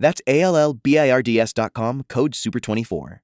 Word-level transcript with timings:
That's 0.00 0.20
A 0.26 0.40
L 0.40 0.56
L 0.56 0.72
B 0.72 0.98
I 0.98 1.10
R 1.10 1.22
D 1.22 1.38
S.com, 1.38 2.04
code 2.08 2.32
SUPER24. 2.32 3.20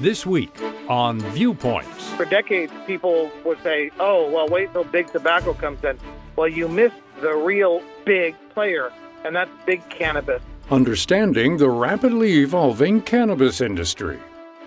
This 0.00 0.26
week 0.26 0.54
on 0.90 1.20
Viewpoints. 1.30 2.10
For 2.10 2.26
decades, 2.26 2.72
people 2.86 3.30
would 3.46 3.62
say, 3.62 3.90
oh, 3.98 4.28
well, 4.30 4.46
wait 4.48 4.70
till 4.74 4.84
big 4.84 5.10
tobacco 5.10 5.54
comes 5.54 5.82
in. 5.82 5.98
Well, 6.36 6.48
you 6.48 6.68
missed 6.68 6.96
the 7.22 7.34
real 7.34 7.82
big 8.04 8.34
player, 8.50 8.92
and 9.24 9.34
that's 9.34 9.50
big 9.64 9.88
cannabis. 9.88 10.42
Understanding 10.70 11.56
the 11.56 11.70
rapidly 11.70 12.42
evolving 12.42 13.00
cannabis 13.00 13.62
industry. 13.62 14.18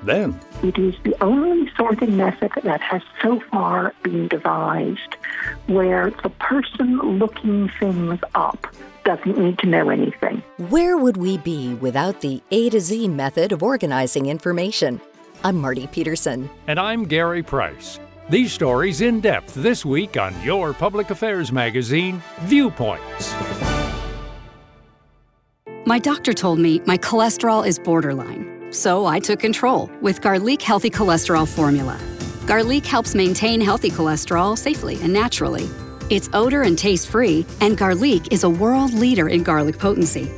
Then, 0.03 0.39
It 0.63 0.77
is 0.77 0.95
the 1.03 1.15
only 1.23 1.69
sorting 1.75 2.17
method 2.17 2.51
that 2.63 2.81
has 2.81 3.01
so 3.21 3.39
far 3.51 3.93
been 4.03 4.27
devised 4.27 5.15
where 5.67 6.11
the 6.23 6.29
person 6.29 6.97
looking 7.19 7.69
things 7.79 8.19
up 8.35 8.67
doesn't 9.03 9.37
need 9.37 9.57
to 9.59 9.67
know 9.67 9.89
anything. 9.89 10.43
Where 10.69 10.97
would 10.97 11.17
we 11.17 11.37
be 11.37 11.73
without 11.75 12.21
the 12.21 12.41
A 12.51 12.69
to 12.69 12.79
Z 12.79 13.07
method 13.07 13.51
of 13.51 13.63
organizing 13.63 14.25
information? 14.27 14.99
I'm 15.43 15.57
Marty 15.57 15.87
Peterson. 15.87 16.49
and 16.67 16.79
I'm 16.79 17.03
Gary 17.05 17.43
Price. 17.43 17.99
These 18.29 18.51
stories 18.51 19.01
in 19.01 19.21
depth 19.21 19.53
this 19.55 19.85
week 19.85 20.17
on 20.17 20.33
your 20.43 20.73
public 20.73 21.09
affairs 21.11 21.51
magazine, 21.51 22.21
Viewpoints. 22.41 23.33
My 25.85 25.99
doctor 25.99 26.33
told 26.33 26.59
me 26.59 26.81
my 26.85 26.97
cholesterol 26.97 27.65
is 27.65 27.79
borderline, 27.79 28.56
so 28.71 29.05
I 29.05 29.19
took 29.19 29.39
control 29.39 29.89
with 30.01 30.21
Garlique 30.21 30.61
Healthy 30.61 30.89
Cholesterol 30.89 31.47
Formula. 31.47 31.97
Garlique 32.45 32.85
helps 32.85 33.15
maintain 33.15 33.59
healthy 33.59 33.89
cholesterol 33.89 34.57
safely 34.57 34.95
and 35.01 35.11
naturally. 35.11 35.69
It's 36.09 36.29
odor 36.33 36.61
and 36.61 36.77
taste 36.77 37.09
free, 37.09 37.45
and 37.59 37.77
Garlique 37.77 38.31
is 38.31 38.43
a 38.43 38.49
world 38.49 38.93
leader 38.93 39.27
in 39.27 39.43
garlic 39.43 39.77
potency. 39.77 40.31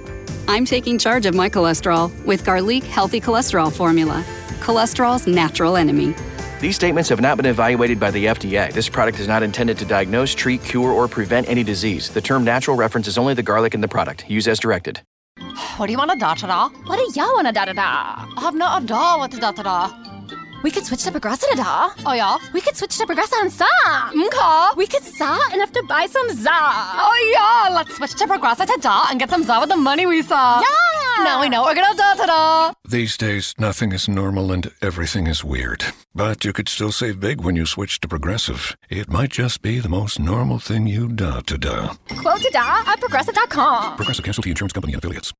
I'm 0.48 0.66
taking 0.66 0.98
charge 0.98 1.28
of 1.28 1.36
my 1.36 1.50
cholesterol 1.50 2.10
with 2.26 2.44
Garlique 2.44 2.84
Healthy 2.84 3.22
Cholesterol 3.22 3.72
Formula, 3.72 4.24
cholesterol's 4.62 5.28
natural 5.28 5.78
enemy. 5.78 6.16
These 6.60 6.76
statements 6.76 7.08
have 7.10 7.22
not 7.22 7.38
been 7.38 7.46
evaluated 7.46 8.00
by 8.00 8.12
the 8.12 8.26
FDA. 8.26 8.74
This 8.74 8.90
product 8.90 9.20
is 9.20 9.28
not 9.28 9.44
intended 9.44 9.78
to 9.78 9.86
diagnose, 9.86 10.34
treat, 10.34 10.64
cure, 10.64 10.92
or 10.92 11.08
prevent 11.08 11.48
any 11.48 11.64
disease. 11.64 12.10
The 12.10 12.20
term 12.20 12.44
natural 12.44 12.76
references 12.76 13.18
only 13.18 13.34
the 13.34 13.44
garlic 13.44 13.76
in 13.76 13.82
the 13.82 13.88
product. 13.88 14.30
Use 14.30 14.48
as 14.48 14.60
directed. 14.60 15.02
What 15.78 15.88
do 15.88 15.92
you 15.94 15.98
want 15.98 16.12
to 16.12 16.18
da 16.18 16.34
da 16.36 16.48
da? 16.48 16.70
What 16.86 16.98
do 16.98 17.20
you 17.20 17.28
want 17.36 17.48
to 17.48 17.54
da 17.54 17.66
da 17.66 17.74
da? 17.74 17.90
I 18.38 18.42
have 18.42 18.56
no 18.56 18.68
idea 18.68 18.98
what 19.18 19.32
to 19.32 19.40
da 19.40 19.52
da 19.52 19.64
da. 19.64 20.10
We 20.62 20.72
could 20.72 20.86
switch 20.86 21.04
to 21.04 21.12
Progressa 21.12 21.48
da. 21.56 21.64
Da. 21.64 21.90
Oh 22.06 22.14
yeah. 22.14 22.38
We 22.54 22.60
could 22.60 22.76
switch 22.76 22.98
to 22.98 23.06
Progressa 23.06 23.40
and 23.42 23.52
sa. 23.52 23.66
Okay. 24.10 24.76
We 24.76 24.88
could 24.88 25.04
sa 25.04 25.40
and 25.52 25.62
have 25.62 25.72
to 25.72 25.84
buy 25.88 26.06
some 26.08 26.30
za. 26.32 26.52
Oh 26.52 27.16
yeah. 27.36 27.74
Let's 27.74 27.96
switch 27.96 28.16
to 28.16 28.26
Progressa 28.26 28.66
to 28.66 28.78
da 28.82 29.08
and 29.10 29.20
get 29.20 29.30
some 29.30 29.44
za 29.44 29.60
with 29.62 29.70
the 29.70 29.78
money 29.78 30.06
we 30.06 30.22
saw. 30.22 30.60
Yeah. 30.60 31.24
Now 31.24 31.40
we 31.42 31.48
know 31.50 31.64
we're 31.64 31.76
gonna 31.76 31.96
da 31.96 32.16
da 32.16 32.26
da. 32.26 32.79
These 32.90 33.18
days, 33.18 33.54
nothing 33.60 33.92
is 33.92 34.10
normal 34.10 34.52
and 34.52 34.72
everything 34.82 35.28
is 35.28 35.44
weird. 35.44 35.86
But 36.16 36.44
you 36.44 36.52
could 36.52 36.68
still 36.68 36.92
save 36.92 37.20
big 37.20 37.40
when 37.40 37.56
you 37.56 37.68
switch 37.68 38.00
to 38.00 38.08
Progressive. 38.08 38.76
It 38.90 39.08
might 39.08 39.30
just 39.30 39.62
be 39.62 39.78
the 39.78 39.88
most 39.88 40.20
normal 40.20 40.58
thing 40.58 40.88
you 40.88 41.08
da 41.08 41.42
to 41.42 41.60
da. 41.60 41.94
Quote 42.10 42.42
to 42.42 42.50
da 42.50 42.82
at 42.88 43.00
progressive.com. 43.00 43.96
Progressive 43.96 44.26
Casualty 44.26 44.50
Insurance 44.50 44.74
Company 44.74 44.94
and 44.94 45.04
affiliates. 45.04 45.32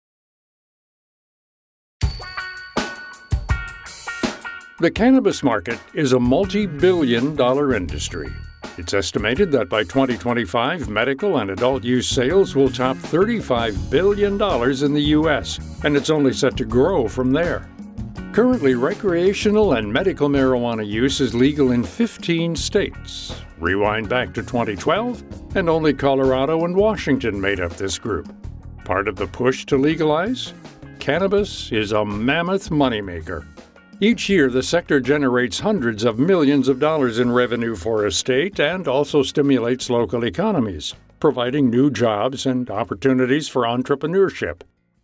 The 4.80 4.92
cannabis 4.92 5.42
market 5.42 5.80
is 5.96 6.14
a 6.14 6.20
multi 6.20 6.68
billion 6.68 7.36
dollar 7.36 7.74
industry. 7.74 8.32
It's 8.80 8.94
estimated 8.94 9.52
that 9.52 9.68
by 9.68 9.84
2025, 9.84 10.88
medical 10.88 11.40
and 11.40 11.52
adult 11.52 11.84
use 11.84 12.08
sales 12.08 12.56
will 12.56 12.70
top 12.70 12.96
$35 12.96 13.90
billion 13.90 14.36
in 14.36 14.94
the 14.94 15.04
U.S., 15.18 15.60
and 15.84 15.98
it's 15.98 16.10
only 16.10 16.32
set 16.32 16.56
to 16.56 16.64
grow 16.64 17.10
from 17.10 17.34
there. 17.34 17.70
Currently, 18.32 18.76
recreational 18.76 19.74
and 19.74 19.92
medical 19.92 20.30
marijuana 20.30 20.88
use 20.88 21.20
is 21.20 21.36
legal 21.36 21.72
in 21.72 21.84
15 21.84 22.56
states. 22.56 23.36
Rewind 23.60 24.08
back 24.08 24.34
to 24.36 24.44
2012, 24.44 25.58
and 25.58 25.70
only 25.70 25.94
Colorado 25.94 26.64
and 26.64 26.74
Washington 26.74 27.42
made 27.42 27.60
up 27.60 27.76
this 27.76 28.00
group. 28.00 28.34
Part 28.86 29.10
of 29.10 29.18
the 29.18 29.28
push 29.28 29.66
to 29.66 29.78
legalize? 29.78 30.54
Cannabis 31.00 31.74
is 31.74 31.92
a 31.92 32.06
mammoth 32.06 32.70
moneymaker. 32.70 33.46
Each 34.02 34.30
year, 34.30 34.50
the 34.50 34.64
sector 34.64 35.02
generates 35.02 35.60
hundreds 35.60 36.06
of 36.06 36.18
millions 36.18 36.70
of 36.70 36.80
dollars 36.80 37.20
in 37.20 37.34
revenue 37.34 37.76
for 37.76 38.06
a 38.06 38.14
state 38.14 38.58
and 38.58 38.88
also 38.88 39.24
stimulates 39.24 39.90
local 39.90 40.24
economies, 40.24 40.96
providing 41.20 41.70
new 41.70 41.92
jobs 41.92 42.46
and 42.46 42.70
opportunities 42.70 43.50
for 43.50 43.64
entrepreneurship. 43.64 44.62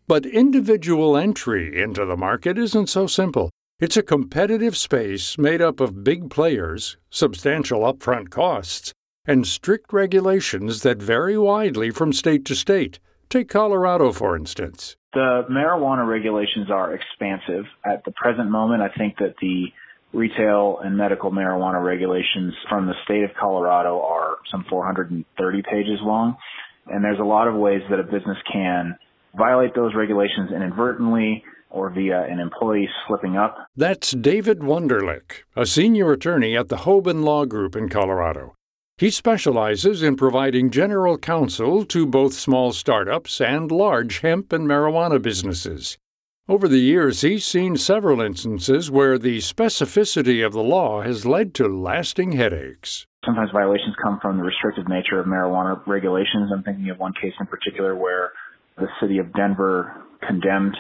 But 0.08 0.26
individual 0.26 1.18
entry 1.18 1.82
into 1.82 2.06
the 2.06 2.16
market 2.16 2.58
isn't 2.58 2.88
so 2.88 3.06
simple. 3.06 3.50
It's 3.82 3.98
a 3.98 4.02
competitive 4.02 4.78
space 4.78 5.38
made 5.38 5.62
up 5.62 5.82
of 5.82 6.06
big 6.06 6.30
players, 6.30 6.96
substantial 7.10 7.82
upfront 7.82 8.30
costs, 8.30 8.94
and 9.26 9.46
strict 9.46 9.92
regulations 9.92 10.84
that 10.84 11.02
vary 11.02 11.38
widely 11.38 11.92
from 11.92 12.14
state 12.14 12.46
to 12.46 12.56
state. 12.56 13.00
Take 13.30 13.50
Colorado, 13.50 14.12
for 14.12 14.36
instance. 14.36 14.96
The 15.14 15.46
marijuana 15.50 16.08
regulations 16.08 16.70
are 16.70 16.94
expansive. 16.94 17.66
At 17.86 18.04
the 18.06 18.12
present 18.12 18.50
moment, 18.50 18.82
I 18.82 18.90
think 18.98 19.18
that 19.20 19.36
the 19.42 19.66
retail 20.14 20.80
and 20.84 20.98
medical 20.98 21.32
marijuana 21.32 21.84
regulations 21.84 22.54
from 22.70 22.88
the 22.88 22.94
state 23.04 23.24
of 23.24 23.32
Colorado 23.40 24.02
are 24.02 24.38
some 24.52 24.66
430 24.70 25.62
pages 25.64 26.00
long. 26.02 26.36
And 26.88 27.04
there's 27.04 27.20
a 27.20 27.24
lot 27.24 27.48
of 27.48 27.56
ways 27.56 27.82
that 27.90 28.00
a 28.00 28.04
business 28.04 28.38
can 28.52 28.96
violate 29.38 29.76
those 29.76 29.94
regulations 29.96 30.52
inadvertently 30.56 31.44
or 31.70 31.90
via 31.90 32.24
an 32.24 32.40
employee 32.40 32.88
slipping 33.08 33.36
up. 33.36 33.58
That's 33.76 34.12
David 34.12 34.60
Wunderlich, 34.60 35.44
a 35.56 35.66
senior 35.66 36.12
attorney 36.12 36.56
at 36.56 36.70
the 36.70 36.78
Hoban 36.78 37.24
Law 37.24 37.46
Group 37.46 37.76
in 37.76 37.90
Colorado. 37.90 38.55
He 38.98 39.10
specializes 39.10 40.02
in 40.02 40.16
providing 40.16 40.72
general 40.72 41.18
counsel 41.18 41.84
to 41.84 42.06
both 42.06 42.34
small 42.34 42.72
startups 42.72 43.42
and 43.42 43.70
large 43.70 44.20
hemp 44.20 44.54
and 44.54 44.66
marijuana 44.66 45.22
businesses. 45.22 45.98
Over 46.48 46.70
the 46.70 46.80
years, 46.80 47.20
he's 47.20 47.44
seen 47.44 47.76
several 47.76 48.22
instances 48.22 48.90
where 48.90 49.18
the 49.18 49.40
specificity 49.40 50.46
of 50.46 50.54
the 50.54 50.64
law 50.64 51.02
has 51.02 51.26
led 51.26 51.54
to 51.56 51.68
lasting 51.68 52.34
headaches. 52.34 53.06
Sometimes 53.26 53.50
violations 53.52 53.96
come 54.02 54.18
from 54.22 54.38
the 54.38 54.44
restrictive 54.44 54.88
nature 54.88 55.20
of 55.20 55.26
marijuana 55.26 55.86
regulations. 55.86 56.50
I'm 56.54 56.64
thinking 56.64 56.90
of 56.90 56.98
one 56.98 57.14
case 57.22 57.34
in 57.38 57.48
particular 57.48 57.98
where 57.98 58.32
the 58.78 58.88
city 59.02 59.18
of 59.18 59.34
Denver 59.34 59.92
condemned 60.26 60.78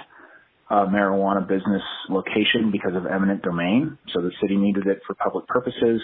a 0.69 0.85
marijuana 0.85 1.45
business 1.45 1.83
location 2.07 2.71
because 2.71 2.95
of 2.95 3.07
eminent 3.07 3.43
domain. 3.43 3.97
So 4.13 4.21
the 4.21 4.31
city 4.41 4.55
needed 4.55 4.87
it 4.87 5.01
for 5.05 5.15
public 5.15 5.47
purposes. 5.47 5.99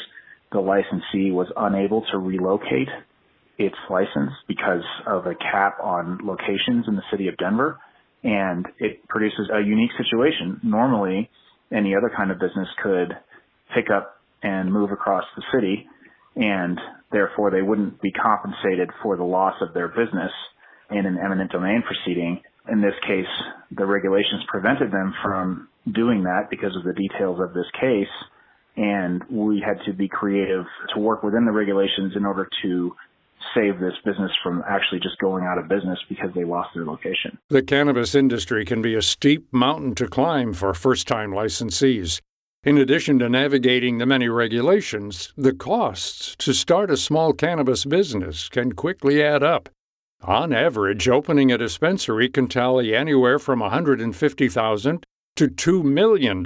The 0.52 0.60
licensee 0.60 1.32
was 1.32 1.48
unable 1.56 2.06
to 2.12 2.18
relocate 2.18 2.90
its 3.58 3.76
license 3.90 4.32
because 4.48 4.84
of 5.08 5.26
a 5.26 5.36
cap 5.36 5.78
on 5.82 6.20
locations 6.24 6.88
in 6.88 6.96
the 6.96 7.04
city 7.12 7.28
of 7.28 7.38
Denver. 7.38 7.80
And 8.24 8.66
it 8.80 9.08
produces 9.08 9.50
a 9.54 9.60
unique 9.62 9.92
situation. 9.98 10.60
Normally, 10.64 11.30
any 11.72 11.96
other 11.96 12.12
kind 12.16 12.32
of 12.32 12.40
business 12.40 12.68
could 12.84 13.18
pick 13.74 13.86
up 13.90 14.22
and 14.44 14.72
move 14.72 14.92
across 14.92 15.24
the 15.36 15.44
city 15.54 15.88
and 16.36 16.80
therefore 17.12 17.52
they 17.52 17.62
wouldn't 17.62 18.02
be 18.02 18.12
compensated 18.12 18.90
for 19.04 19.18
the 19.18 19.24
loss 19.24 19.56
of 19.62 19.74
their 19.74 19.88
business 19.90 20.32
in 20.90 21.06
an 21.06 21.18
eminent 21.24 21.52
domain 21.52 21.84
proceeding. 21.86 22.42
In 22.72 22.82
this 22.82 22.94
case, 23.08 23.26
the 23.76 23.86
regulations 23.86 24.44
prevented 24.48 24.92
them 24.92 25.14
from 25.24 25.68
doing 25.94 26.24
that 26.24 26.48
because 26.50 26.76
of 26.76 26.84
the 26.84 26.94
details 26.94 27.40
of 27.42 27.54
this 27.54 27.66
case. 27.80 28.12
And 28.78 29.24
we 29.30 29.62
had 29.66 29.80
to 29.86 29.94
be 29.94 30.08
creative 30.08 30.66
to 30.94 31.00
work 31.00 31.24
within 31.24 31.46
the 31.46 31.52
regulations 31.52 32.14
in 32.16 32.26
order 32.26 32.48
to 32.64 32.96
save 33.54 33.80
this 33.80 33.94
business 34.06 34.32
from 34.44 34.64
actually 34.68 35.00
just 35.00 35.18
going 35.20 35.44
out 35.44 35.58
of 35.58 35.68
business 35.68 36.00
because 36.08 36.30
they 36.34 36.44
lost 36.44 36.70
their 36.74 36.86
location. 36.86 37.38
The 37.50 37.62
cannabis 37.62 38.16
industry 38.16 38.66
can 38.66 38.82
be 38.82 38.96
a 38.96 39.02
steep 39.02 39.52
mountain 39.52 39.96
to 39.96 40.08
climb 40.08 40.54
for 40.54 40.74
first 40.74 41.08
time 41.08 41.32
licensees. 41.32 42.22
In 42.64 42.78
addition 42.78 43.18
to 43.20 43.28
navigating 43.28 43.98
the 43.98 44.06
many 44.06 44.30
regulations, 44.30 45.34
the 45.36 45.54
costs 45.54 46.36
to 46.38 46.54
start 46.54 46.92
a 46.92 46.98
small 46.98 47.34
cannabis 47.34 47.86
business 47.86 48.50
can 48.50 48.74
quickly 48.74 49.22
add 49.22 49.42
up. 49.42 49.70
On 50.24 50.54
average, 50.54 51.10
opening 51.10 51.52
a 51.52 51.58
dispensary 51.58 52.30
can 52.30 52.48
tally 52.48 52.96
anywhere 52.96 53.40
from 53.40 53.62
$150,000 53.62 55.04
to 55.42 55.48
$2 55.48 55.84
million, 55.84 56.44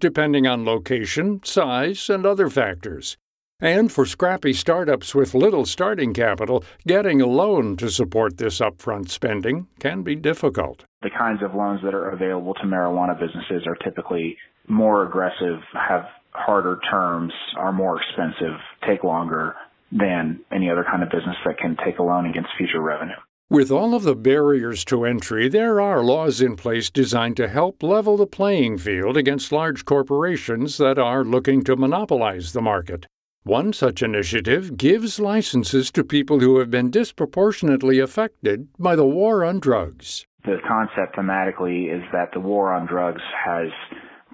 depending 0.00 0.48
on 0.48 0.64
location, 0.64 1.40
size, 1.44 2.10
and 2.10 2.26
other 2.26 2.50
factors. 2.50 3.16
And 3.60 3.92
for 3.92 4.04
scrappy 4.04 4.52
startups 4.52 5.14
with 5.14 5.32
little 5.32 5.64
starting 5.64 6.12
capital, 6.12 6.64
getting 6.84 7.20
a 7.20 7.26
loan 7.26 7.76
to 7.76 7.88
support 7.88 8.38
this 8.38 8.58
upfront 8.58 9.10
spending 9.10 9.68
can 9.78 10.02
be 10.02 10.16
difficult. 10.16 10.82
The 11.02 11.10
kinds 11.10 11.40
of 11.40 11.54
loans 11.54 11.82
that 11.84 11.94
are 11.94 12.08
available 12.08 12.54
to 12.54 12.62
marijuana 12.62 13.16
businesses 13.16 13.64
are 13.64 13.76
typically 13.76 14.36
more 14.66 15.06
aggressive, 15.06 15.60
have 15.74 16.06
harder 16.32 16.80
terms, 16.90 17.32
are 17.56 17.72
more 17.72 18.02
expensive, 18.02 18.58
take 18.84 19.04
longer 19.04 19.54
than 19.92 20.40
any 20.50 20.68
other 20.68 20.82
kind 20.82 21.04
of 21.04 21.10
business 21.10 21.36
that 21.46 21.58
can 21.58 21.76
take 21.84 22.00
a 22.00 22.02
loan 22.02 22.26
against 22.26 22.48
future 22.58 22.80
revenue. 22.80 23.14
With 23.52 23.70
all 23.70 23.94
of 23.94 24.02
the 24.02 24.16
barriers 24.16 24.82
to 24.86 25.04
entry, 25.04 25.46
there 25.46 25.78
are 25.78 26.02
laws 26.02 26.40
in 26.40 26.56
place 26.56 26.88
designed 26.88 27.36
to 27.36 27.48
help 27.48 27.82
level 27.82 28.16
the 28.16 28.26
playing 28.26 28.78
field 28.78 29.18
against 29.18 29.52
large 29.52 29.84
corporations 29.84 30.78
that 30.78 30.98
are 30.98 31.22
looking 31.22 31.62
to 31.64 31.76
monopolize 31.76 32.54
the 32.54 32.62
market. 32.62 33.04
One 33.44 33.74
such 33.74 34.02
initiative 34.02 34.78
gives 34.78 35.20
licenses 35.20 35.90
to 35.90 36.02
people 36.02 36.40
who 36.40 36.60
have 36.60 36.70
been 36.70 36.90
disproportionately 36.90 37.98
affected 37.98 38.68
by 38.78 38.96
the 38.96 39.04
war 39.04 39.44
on 39.44 39.60
drugs. 39.60 40.24
The 40.46 40.56
concept 40.66 41.16
thematically 41.16 41.94
is 41.94 42.02
that 42.10 42.30
the 42.32 42.40
war 42.40 42.72
on 42.72 42.86
drugs 42.86 43.20
has 43.44 43.68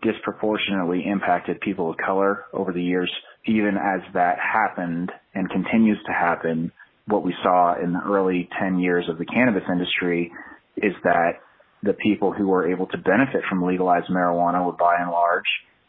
disproportionately 0.00 1.04
impacted 1.04 1.60
people 1.60 1.90
of 1.90 1.96
color 1.96 2.44
over 2.52 2.72
the 2.72 2.84
years. 2.84 3.10
Even 3.46 3.76
as 3.76 4.00
that 4.14 4.38
happened 4.38 5.10
and 5.34 5.50
continues 5.50 5.98
to 6.06 6.12
happen, 6.12 6.70
what 7.08 7.24
we 7.24 7.34
saw 7.42 7.74
in 7.82 7.92
the 7.92 8.00
early 8.06 8.48
10 8.60 8.78
years 8.78 9.04
of 9.08 9.18
the 9.18 9.24
cannabis 9.24 9.64
industry 9.70 10.30
is 10.76 10.92
that 11.04 11.40
the 11.82 11.94
people 11.94 12.32
who 12.32 12.48
were 12.48 12.70
able 12.70 12.86
to 12.86 12.98
benefit 12.98 13.42
from 13.48 13.62
legalized 13.62 14.08
marijuana 14.08 14.64
were 14.64 14.72
by 14.72 14.96
and 15.00 15.10
large 15.10 15.46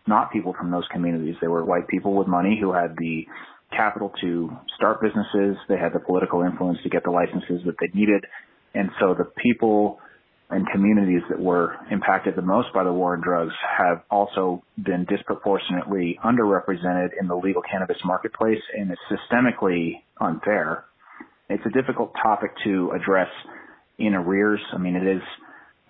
not 0.09 0.33
people 0.33 0.53
from 0.57 0.71
those 0.71 0.85
communities. 0.91 1.35
They 1.39 1.47
were 1.47 1.63
white 1.63 1.87
people 1.87 2.15
with 2.15 2.27
money 2.27 2.57
who 2.59 2.73
had 2.73 2.95
the 2.97 3.25
capital 3.71 4.11
to 4.21 4.49
start 4.75 5.01
businesses. 5.01 5.55
They 5.69 5.77
had 5.77 5.93
the 5.93 5.99
political 5.99 6.41
influence 6.41 6.79
to 6.83 6.89
get 6.89 7.03
the 7.03 7.11
licenses 7.11 7.61
that 7.65 7.75
they 7.79 7.87
needed. 7.93 8.25
And 8.73 8.89
so 8.99 9.13
the 9.13 9.29
people 9.41 9.99
and 10.49 10.65
communities 10.71 11.21
that 11.29 11.39
were 11.39 11.75
impacted 11.91 12.35
the 12.35 12.41
most 12.41 12.73
by 12.73 12.83
the 12.83 12.91
war 12.91 13.13
on 13.13 13.21
drugs 13.21 13.53
have 13.77 14.01
also 14.09 14.63
been 14.83 15.05
disproportionately 15.05 16.17
underrepresented 16.25 17.09
in 17.21 17.27
the 17.27 17.35
legal 17.35 17.61
cannabis 17.61 17.97
marketplace 18.03 18.61
and 18.75 18.89
it's 18.89 19.01
systemically 19.11 20.01
unfair. 20.19 20.85
It's 21.49 21.65
a 21.65 21.69
difficult 21.69 22.13
topic 22.21 22.51
to 22.63 22.91
address 22.91 23.29
in 23.97 24.13
arrears. 24.13 24.61
I 24.73 24.77
mean, 24.77 24.95
it 24.95 25.07
is 25.07 25.21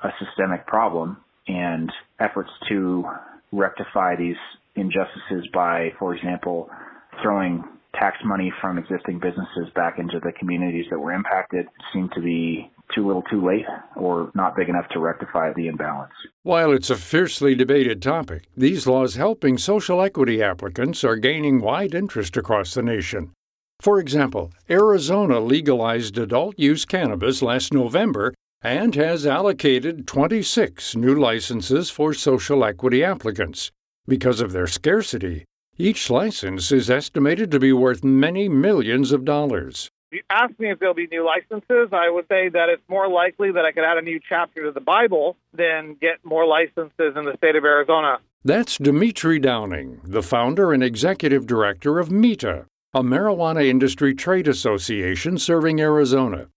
a 0.03 0.09
systemic 0.23 0.65
problem 0.65 1.17
and 1.47 1.91
efforts 2.19 2.49
to 2.69 3.05
rectify 3.51 4.15
these 4.15 4.37
injustices 4.75 5.47
by, 5.53 5.89
for 5.99 6.15
example, 6.15 6.69
throwing 7.21 7.63
tax 7.95 8.17
money 8.23 8.53
from 8.61 8.77
existing 8.77 9.19
businesses 9.19 9.67
back 9.75 9.97
into 9.97 10.19
the 10.19 10.31
communities 10.39 10.85
that 10.89 10.99
were 10.99 11.11
impacted 11.11 11.65
seem 11.91 12.09
to 12.13 12.21
be 12.21 12.71
too 12.95 13.05
little 13.05 13.23
too 13.23 13.45
late 13.45 13.65
or 13.95 14.31
not 14.35 14.55
big 14.55 14.69
enough 14.69 14.87
to 14.89 14.99
rectify 14.99 15.51
the 15.55 15.67
imbalance. 15.67 16.13
While 16.43 16.71
it's 16.71 16.89
a 16.89 16.95
fiercely 16.95 17.55
debated 17.55 18.01
topic, 18.01 18.43
these 18.55 18.87
laws 18.87 19.15
helping 19.15 19.57
social 19.57 20.01
equity 20.01 20.41
applicants 20.41 21.03
are 21.03 21.15
gaining 21.15 21.59
wide 21.59 21.93
interest 21.93 22.37
across 22.37 22.73
the 22.73 22.83
nation. 22.83 23.31
For 23.79 23.97
example, 23.97 24.51
Arizona 24.69 25.39
legalized 25.39 26.17
adult 26.17 26.59
use 26.59 26.83
cannabis 26.83 27.41
last 27.41 27.73
November 27.73 28.33
and 28.61 28.93
has 28.95 29.25
allocated 29.25 30.05
26 30.05 30.97
new 30.97 31.15
licenses 31.15 31.89
for 31.89 32.13
social 32.13 32.65
equity 32.65 33.05
applicants. 33.05 33.71
Because 34.05 34.41
of 34.41 34.51
their 34.51 34.67
scarcity, 34.67 35.45
each 35.77 36.09
license 36.09 36.73
is 36.73 36.89
estimated 36.89 37.51
to 37.51 37.59
be 37.59 37.71
worth 37.71 38.03
many 38.03 38.49
millions 38.49 39.13
of 39.13 39.23
dollars. 39.23 39.89
If 40.11 40.17
you 40.17 40.23
ask 40.29 40.59
me 40.59 40.71
if 40.71 40.79
there'll 40.79 40.93
be 40.93 41.07
new 41.07 41.25
licenses, 41.25 41.89
I 41.93 42.09
would 42.09 42.25
say 42.27 42.49
that 42.49 42.67
it's 42.67 42.83
more 42.89 43.07
likely 43.07 43.53
that 43.53 43.63
I 43.63 43.71
could 43.71 43.85
add 43.85 43.97
a 43.97 44.01
new 44.01 44.19
chapter 44.27 44.65
to 44.65 44.71
the 44.71 44.81
Bible 44.81 45.37
than 45.53 45.95
get 46.01 46.25
more 46.25 46.45
licenses 46.45 47.13
in 47.15 47.23
the 47.23 47.35
state 47.37 47.55
of 47.55 47.63
Arizona. 47.63 48.17
That's 48.43 48.77
Demitri 48.77 49.39
Downing, 49.39 50.01
the 50.03 50.23
founder 50.23 50.73
and 50.73 50.83
executive 50.83 51.47
director 51.47 51.99
of 51.99 52.11
MITA, 52.11 52.65
a 52.91 53.03
marijuana 53.03 53.63
industry 53.63 54.15
trade 54.15 54.47
association 54.47 55.37
serving 55.37 55.79
Arizona. 55.79 56.47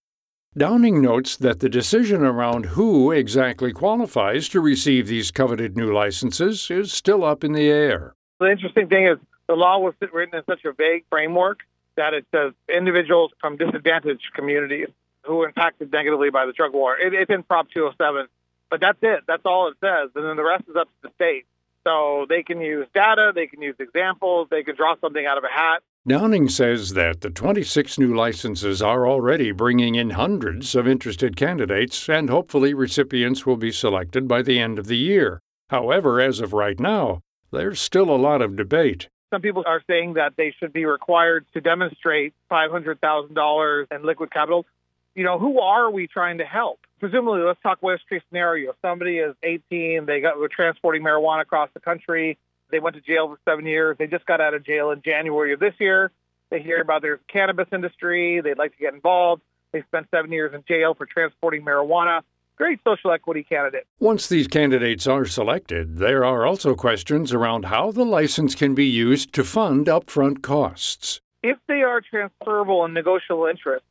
Downing 0.57 1.03
notes 1.03 1.37
that 1.37 1.61
the 1.61 1.69
decision 1.69 2.23
around 2.23 2.67
who 2.67 3.11
exactly 3.11 3.71
qualifies 3.71 4.49
to 4.49 4.61
receive 4.61 5.07
these 5.07 5.31
coveted 5.31 5.77
new 5.77 5.93
licenses 5.93 6.71
is 6.71 6.91
still 6.91 7.23
up 7.23 7.45
in 7.45 7.53
the 7.53 7.69
air. 7.69 8.15
The 8.41 8.51
interesting 8.51 8.89
thing 8.89 9.07
is 9.07 9.19
the 9.47 9.57
law 9.57 9.79
was 9.79 9.93
written 10.11 10.39
in 10.39 10.43
such 10.47 10.65
a 10.65 10.73
vague 10.73 11.05
framework 11.11 11.61
that 11.97 12.15
it 12.15 12.25
says 12.35 12.55
individuals 12.75 13.33
from 13.39 13.59
disadvantaged 13.59 14.33
communities 14.35 14.89
who 15.25 15.37
were 15.37 15.47
impacted 15.47 15.93
negatively 15.93 16.31
by 16.31 16.47
the 16.47 16.53
drug 16.53 16.73
war. 16.73 16.97
It, 16.97 17.13
it's 17.13 17.31
in 17.31 17.43
Prop 17.43 17.69
207, 17.71 18.27
but 18.71 18.81
that's 18.81 18.99
it. 19.03 19.25
That's 19.27 19.43
all 19.45 19.69
it 19.69 19.77
says. 19.83 20.11
And 20.15 20.25
then 20.25 20.37
the 20.37 20.45
rest 20.45 20.65
is 20.67 20.77
up 20.77 20.89
to 20.89 21.09
the 21.09 21.11
state. 21.15 21.45
So 21.85 22.25
they 22.27 22.43
can 22.43 22.63
use 22.63 22.87
data, 22.95 23.33
they 23.35 23.49
can 23.49 23.61
use 23.61 23.77
examples, 23.79 24.49
they 24.51 24.63
can 24.63 24.77
draw 24.77 24.95
something 24.99 25.27
out 25.27 25.37
of 25.37 25.45
a 25.45 25.53
hat. 25.53 25.83
Downing 26.05 26.49
says 26.49 26.95
that 26.95 27.21
the 27.21 27.31
26 27.31 27.97
new 27.97 28.13
licenses 28.13 28.83
are 28.83 29.07
already 29.07 29.53
bringing 29.53 29.95
in 29.95 30.11
hundreds 30.11 30.75
of 30.75 30.89
interested 30.89 31.37
candidates, 31.37 32.09
and 32.09 32.29
hopefully 32.29 32.75
recipients 32.75 33.47
will 33.47 33.57
be 33.57 33.71
selected 33.71 34.27
by 34.27 34.43
the 34.43 34.59
end 34.59 34.81
of 34.81 34.89
the 34.89 34.97
year. 34.97 35.41
However, 35.71 36.21
as 36.21 36.41
of 36.41 36.53
right 36.53 36.81
now, 36.81 37.21
there's 37.53 37.79
still 37.79 38.11
a 38.11 38.19
lot 38.19 38.43
of 38.43 38.57
debate. 38.57 39.09
Some 39.31 39.43
people 39.43 39.63
are 39.65 39.81
saying 39.87 40.15
that 40.15 40.33
they 40.37 40.53
should 40.59 40.73
be 40.73 40.87
required 40.87 41.47
to 41.55 41.61
demonstrate 41.61 42.35
$500,000 42.51 43.87
in 43.93 44.03
liquid 44.05 44.33
capital. 44.33 44.67
You 45.15 45.23
know, 45.23 45.39
who 45.39 45.61
are 45.61 45.89
we 45.89 46.09
trying 46.09 46.39
to 46.39 46.45
help? 46.45 46.81
Presumably, 46.99 47.43
let's 47.43 47.63
talk 47.63 47.81
worst 47.81 48.09
case 48.09 48.23
scenario. 48.29 48.75
Somebody 48.83 49.19
is 49.19 49.37
18, 49.45 50.07
they 50.07 50.21
got 50.21 50.37
were 50.37 50.49
transporting 50.49 51.05
marijuana 51.05 51.43
across 51.43 51.71
the 51.75 51.81
country, 51.81 52.39
they 52.73 52.81
went 52.81 52.97
to 52.97 53.03
jail 53.03 53.29
for 53.29 53.39
seven 53.49 53.67
years. 53.67 53.97
They 53.99 54.09
just 54.09 54.27
got 54.27 54.41
out 54.41 54.55
of 54.55 54.65
jail 54.65 54.91
in 54.91 55.03
January 55.03 55.53
of 55.53 55.61
this 55.61 55.75
year. 55.79 56.11
They 56.51 56.61
hear 56.61 56.81
about 56.81 57.03
their 57.03 57.19
cannabis 57.29 57.69
industry. 57.73 58.41
They'd 58.41 58.59
like 58.59 58.73
to 58.73 58.79
get 58.79 58.95
involved. 58.95 59.43
They 59.71 59.83
spent 59.83 60.09
seven 60.11 60.33
years 60.33 60.53
in 60.53 60.65
jail 60.67 60.95
for 60.95 61.07
transporting 61.07 61.65
marijuana. 61.65 62.23
Great 62.57 62.81
social 62.85 63.13
equity 63.13 63.43
candidate. 63.43 63.87
Once 64.01 64.29
these 64.29 64.47
candidates 64.47 65.07
are 65.07 65.25
selected, 65.25 65.99
there 65.99 66.25
are 66.25 66.45
also 66.45 66.75
questions 66.75 67.33
around 67.33 67.67
how 67.67 67.91
the 67.91 68.05
license 68.05 68.55
can 68.55 68.75
be 68.75 68.85
used 68.87 69.33
to 69.33 69.45
fund 69.45 69.87
upfront 69.87 70.43
costs. 70.43 71.21
If 71.43 71.59
they 71.69 71.83
are 71.83 72.01
transferable 72.01 72.85
and 72.85 72.95
negotiable 72.95 73.47
interest, 73.47 73.85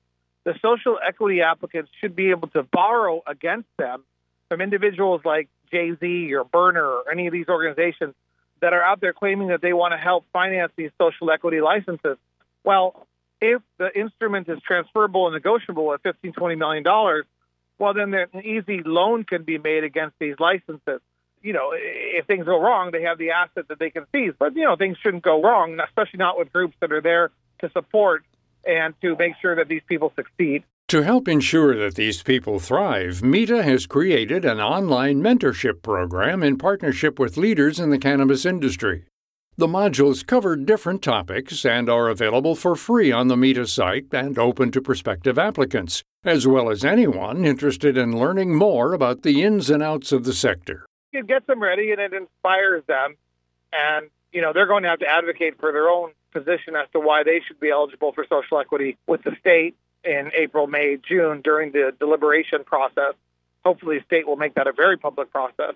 the 0.44 0.54
social 0.62 1.00
equity 1.06 1.42
applicants 1.42 1.92
should 2.00 2.16
be 2.16 2.30
able 2.30 2.48
to 2.50 2.64
borrow 2.64 3.22
against 3.28 3.70
them 3.78 4.04
from 4.50 4.62
individuals 4.62 5.22
like 5.26 5.50
Jay 5.72 5.96
Z 6.00 6.34
or 6.34 6.44
Berner 6.44 6.86
or 6.86 7.12
any 7.12 7.28
of 7.28 7.34
these 7.34 7.48
organizations 7.48 8.14
that 8.62 8.74
are 8.74 8.84
out 8.84 9.02
there 9.02 9.14
claiming 9.14 9.50
that 9.50 9.62
they 9.62 9.74
want 9.74 9.94
to 9.94 9.98
help 9.98 10.26
finance 10.32 10.72
these 10.76 10.92
social 11.00 11.30
equity 11.32 11.62
licenses. 11.62 12.18
Well, 12.64 13.08
if 13.42 13.62
the 13.78 13.90
instrument 13.98 14.48
is 14.48 14.60
transferable 14.66 15.28
and 15.28 15.34
negotiable 15.34 15.94
at 15.94 16.04
$15, 16.04 16.34
$20 16.34 16.58
million, 16.58 16.84
well, 17.80 17.94
then 17.96 18.14
an 18.14 18.46
easy 18.46 18.82
loan 18.86 19.24
can 19.24 19.44
be 19.44 19.58
made 19.58 19.84
against 19.84 20.16
these 20.20 20.36
licenses. 20.40 21.02
You 21.42 21.54
know, 21.54 21.72
if 21.74 22.28
things 22.28 22.46
go 22.46 22.62
wrong, 22.62 22.92
they 22.92 23.02
have 23.02 23.18
the 23.18 23.32
asset 23.32 23.68
that 23.70 23.80
they 23.80 23.90
can 23.90 24.06
seize. 24.14 24.34
But 24.38 24.56
you 24.56 24.64
know, 24.64 24.76
things 24.76 24.98
shouldn't 25.02 25.24
go 25.24 25.42
wrong, 25.42 25.80
especially 25.80 26.20
not 26.20 26.38
with 26.38 26.54
groups 26.54 26.76
that 26.82 26.92
are 26.92 27.02
there 27.02 27.32
to 27.62 27.72
support 27.72 28.24
and 28.64 28.94
to 29.02 29.16
make 29.16 29.34
sure 29.42 29.56
that 29.56 29.68
these 29.68 29.82
people 29.88 30.14
succeed. 30.16 30.64
To 30.92 31.04
help 31.04 31.30
ensure 31.30 31.74
that 31.78 31.96
these 31.96 32.22
people 32.22 32.60
thrive, 32.60 33.24
MITA 33.24 33.64
has 33.64 33.88
created 33.88 34.44
an 34.44 34.60
online 34.60 35.22
mentorship 35.22 35.82
program 35.82 36.44
in 36.44 36.58
partnership 36.58 37.18
with 37.18 37.38
leaders 37.38 37.80
in 37.80 37.92
the 37.92 37.98
cannabis 37.98 38.46
industry. 38.46 39.06
The 39.56 39.68
modules 39.68 40.28
cover 40.28 40.58
different 40.58 41.02
topics 41.02 41.66
and 41.66 41.90
are 41.90 42.10
available 42.10 42.56
for 42.56 42.76
free 42.76 43.10
on 43.10 43.30
the 43.30 43.38
MITA 43.38 43.68
site 43.68 44.08
and 44.12 44.38
open 44.38 44.70
to 44.72 44.82
prospective 44.82 45.40
applicants, 45.40 46.04
as 46.26 46.46
well 46.46 46.70
as 46.70 46.84
anyone 46.84 47.46
interested 47.46 47.98
in 47.98 48.20
learning 48.20 48.54
more 48.54 48.92
about 48.92 49.22
the 49.22 49.44
ins 49.44 49.70
and 49.70 49.82
outs 49.82 50.12
of 50.12 50.26
the 50.26 50.34
sector. 50.34 50.86
It 51.14 51.26
gets 51.26 51.48
them 51.48 51.64
ready 51.64 51.94
and 51.94 52.02
it 52.02 52.12
inspires 52.12 52.84
them. 52.88 53.16
And, 53.72 54.10
you 54.34 54.42
know, 54.42 54.52
they're 54.52 54.68
going 54.68 54.84
to 54.84 54.90
have 54.90 55.00
to 55.00 55.08
advocate 55.08 55.58
for 55.58 55.72
their 55.72 55.88
own 55.88 56.12
position 56.34 56.76
as 56.76 56.90
to 56.92 57.00
why 57.00 57.24
they 57.24 57.40
should 57.48 57.62
be 57.62 57.70
eligible 57.70 58.12
for 58.12 58.26
social 58.28 58.60
equity 58.60 58.98
with 59.08 59.24
the 59.24 59.38
state 59.40 59.78
in 60.04 60.32
April, 60.36 60.68
May, 60.68 60.98
June 60.98 61.42
during 61.42 61.72
the 61.72 61.94
deliberation 62.00 62.64
process. 62.64 63.14
Hopefully, 63.64 64.00
the 64.00 64.06
state 64.06 64.28
will 64.28 64.38
make 64.38 64.56
that 64.56 64.68
a 64.68 64.72
very 64.72 64.98
public 64.98 65.32
process. 65.32 65.76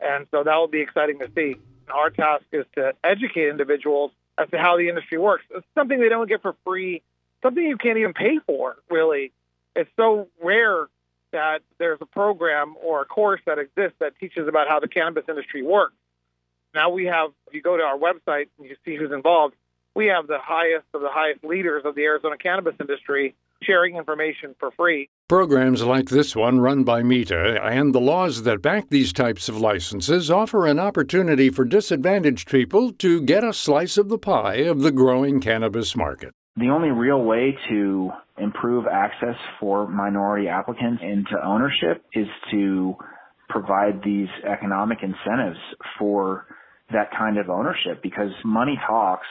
And 0.00 0.26
so 0.30 0.42
that 0.42 0.56
will 0.56 0.68
be 0.68 0.80
exciting 0.80 1.20
to 1.20 1.30
see. 1.34 1.56
Our 1.92 2.10
task 2.10 2.44
is 2.52 2.64
to 2.74 2.94
educate 3.04 3.48
individuals 3.48 4.10
as 4.38 4.48
to 4.50 4.58
how 4.58 4.76
the 4.76 4.88
industry 4.88 5.18
works. 5.18 5.44
It's 5.54 5.66
something 5.74 6.00
they 6.00 6.08
don't 6.08 6.28
get 6.28 6.42
for 6.42 6.56
free, 6.64 7.02
something 7.42 7.62
you 7.62 7.76
can't 7.76 7.98
even 7.98 8.14
pay 8.14 8.38
for, 8.46 8.76
really. 8.90 9.32
it's 9.76 9.90
so 9.96 10.28
rare 10.42 10.88
that 11.32 11.60
there's 11.78 11.98
a 12.00 12.06
program 12.06 12.74
or 12.82 13.02
a 13.02 13.04
course 13.04 13.40
that 13.46 13.58
exists 13.58 13.96
that 14.00 14.18
teaches 14.18 14.48
about 14.48 14.68
how 14.68 14.80
the 14.80 14.88
cannabis 14.88 15.24
industry 15.28 15.62
works. 15.62 15.94
Now 16.74 16.90
we 16.90 17.06
have, 17.06 17.30
if 17.46 17.54
you 17.54 17.62
go 17.62 17.76
to 17.76 17.82
our 17.82 17.98
website 17.98 18.48
and 18.58 18.68
you 18.68 18.76
see 18.84 18.96
who's 18.96 19.12
involved, 19.12 19.54
we 19.94 20.06
have 20.06 20.26
the 20.26 20.38
highest 20.38 20.86
of 20.94 21.02
the 21.02 21.10
highest 21.10 21.44
leaders 21.44 21.82
of 21.84 21.94
the 21.94 22.02
Arizona 22.04 22.36
cannabis 22.36 22.74
industry 22.80 23.34
sharing 23.62 23.96
information 23.96 24.54
for 24.58 24.70
free. 24.72 25.08
Programs 25.28 25.82
like 25.82 26.08
this 26.08 26.36
one, 26.36 26.60
run 26.60 26.84
by 26.84 27.02
MITA, 27.02 27.62
and 27.64 27.94
the 27.94 28.00
laws 28.00 28.42
that 28.42 28.62
back 28.62 28.88
these 28.90 29.12
types 29.12 29.48
of 29.48 29.58
licenses 29.58 30.30
offer 30.30 30.66
an 30.66 30.78
opportunity 30.78 31.50
for 31.50 31.64
disadvantaged 31.64 32.50
people 32.50 32.92
to 32.92 33.20
get 33.22 33.44
a 33.44 33.52
slice 33.52 33.96
of 33.96 34.08
the 34.08 34.18
pie 34.18 34.56
of 34.56 34.80
the 34.80 34.92
growing 34.92 35.40
cannabis 35.40 35.96
market. 35.96 36.34
The 36.56 36.68
only 36.68 36.90
real 36.90 37.22
way 37.22 37.56
to 37.70 38.10
improve 38.36 38.86
access 38.86 39.36
for 39.58 39.88
minority 39.88 40.48
applicants 40.48 41.02
into 41.02 41.42
ownership 41.42 42.04
is 42.12 42.26
to 42.50 42.94
provide 43.48 44.02
these 44.04 44.28
economic 44.46 44.98
incentives 45.02 45.58
for 45.98 46.46
that 46.92 47.10
kind 47.16 47.38
of 47.38 47.48
ownership 47.48 48.02
because 48.02 48.30
money 48.44 48.78
talks 48.86 49.26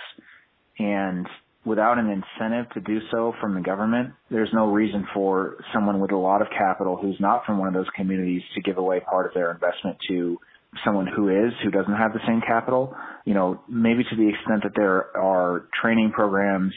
and 0.80 1.28
without 1.65 1.98
an 1.98 2.10
incentive 2.10 2.70
to 2.74 2.82
do 2.82 3.00
so 3.12 3.34
from 3.39 3.53
the 3.53 3.62
government, 3.62 4.13
there's 4.30 4.50
no 4.53 4.72
reason 4.72 5.08
for 5.13 5.58
someone 5.74 6.00
with 6.00 6.12
a 6.12 6.18
lot 6.18 6.41
of 6.41 6.48
capital 6.58 6.98
who's 6.98 7.18
not 7.20 7.46
from 7.46 7.60
one 7.60 7.68
of 7.68 7.74
those 7.74 7.89
communities 7.96 8.41
to 8.56 8.62
give 8.62 8.77
away 8.77 9.00
part 9.00 9.27
of 9.27 9.34
their 9.34 9.51
investment 9.51 9.98
to 10.08 10.38
someone 10.86 11.08
who 11.08 11.30
is, 11.30 11.53
who 11.63 11.70
doesn't 11.70 11.94
have 11.94 12.13
the 12.13 12.20
same 12.25 12.41
capital. 12.46 12.96
You 13.25 13.34
know, 13.34 13.62
maybe 13.68 14.03
to 14.03 14.15
the 14.15 14.30
extent 14.30 14.63
that 14.63 14.72
there 14.75 15.15
are 15.15 15.65
training 15.82 16.12
programs, 16.13 16.74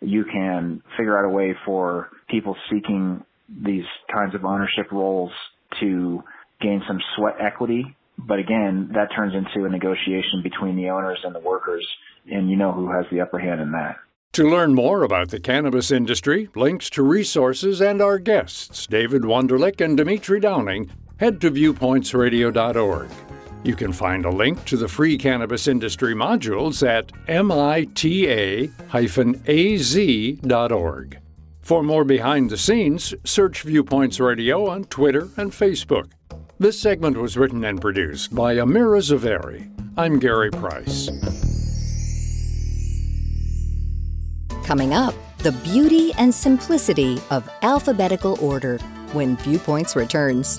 you 0.00 0.24
can 0.24 0.82
figure 0.96 1.16
out 1.18 1.24
a 1.24 1.32
way 1.32 1.54
for 1.64 2.08
people 2.28 2.56
seeking 2.70 3.24
these 3.48 3.84
kinds 4.12 4.34
of 4.34 4.44
ownership 4.44 4.90
roles 4.90 5.30
to 5.80 6.22
gain 6.60 6.82
some 6.88 6.98
sweat 7.16 7.34
equity. 7.40 7.84
But 8.18 8.38
again, 8.38 8.90
that 8.94 9.08
turns 9.14 9.34
into 9.34 9.66
a 9.66 9.70
negotiation 9.70 10.42
between 10.42 10.76
the 10.76 10.90
owners 10.90 11.18
and 11.24 11.34
the 11.34 11.40
workers, 11.40 11.86
and 12.30 12.48
you 12.48 12.56
know 12.56 12.72
who 12.72 12.90
has 12.92 13.04
the 13.10 13.20
upper 13.20 13.38
hand 13.38 13.60
in 13.60 13.72
that. 13.72 13.96
To 14.34 14.50
learn 14.50 14.74
more 14.74 15.04
about 15.04 15.28
the 15.28 15.38
cannabis 15.38 15.92
industry, 15.92 16.48
links 16.56 16.90
to 16.90 17.04
resources, 17.04 17.80
and 17.80 18.02
our 18.02 18.18
guests, 18.18 18.84
David 18.88 19.22
Wunderlich 19.22 19.80
and 19.80 19.96
Demitri 19.96 20.40
Downing, 20.40 20.90
head 21.20 21.40
to 21.40 21.52
viewpointsradio.org. 21.52 23.10
You 23.62 23.76
can 23.76 23.92
find 23.92 24.24
a 24.24 24.30
link 24.30 24.64
to 24.64 24.76
the 24.76 24.88
free 24.88 25.16
cannabis 25.16 25.68
industry 25.68 26.16
modules 26.16 26.84
at 26.84 27.12
mita-az.org. 27.28 27.98
For 31.60 31.82
more 31.84 32.04
behind 32.04 32.50
the 32.50 32.58
scenes, 32.58 33.14
search 33.22 33.62
Viewpoints 33.62 34.18
Radio 34.18 34.68
on 34.68 34.82
Twitter 34.86 35.28
and 35.36 35.52
Facebook. 35.52 36.10
This 36.58 36.80
segment 36.80 37.16
was 37.16 37.36
written 37.36 37.62
and 37.64 37.80
produced 37.80 38.34
by 38.34 38.56
Amira 38.56 38.98
Zaveri. 39.00 39.70
I'm 39.96 40.18
Gary 40.18 40.50
Price. 40.50 41.53
Coming 44.64 44.94
up, 44.94 45.14
the 45.38 45.52
beauty 45.52 46.14
and 46.14 46.34
simplicity 46.34 47.20
of 47.30 47.46
alphabetical 47.60 48.38
order 48.40 48.78
when 49.12 49.36
Viewpoints 49.36 49.94
returns. 49.94 50.58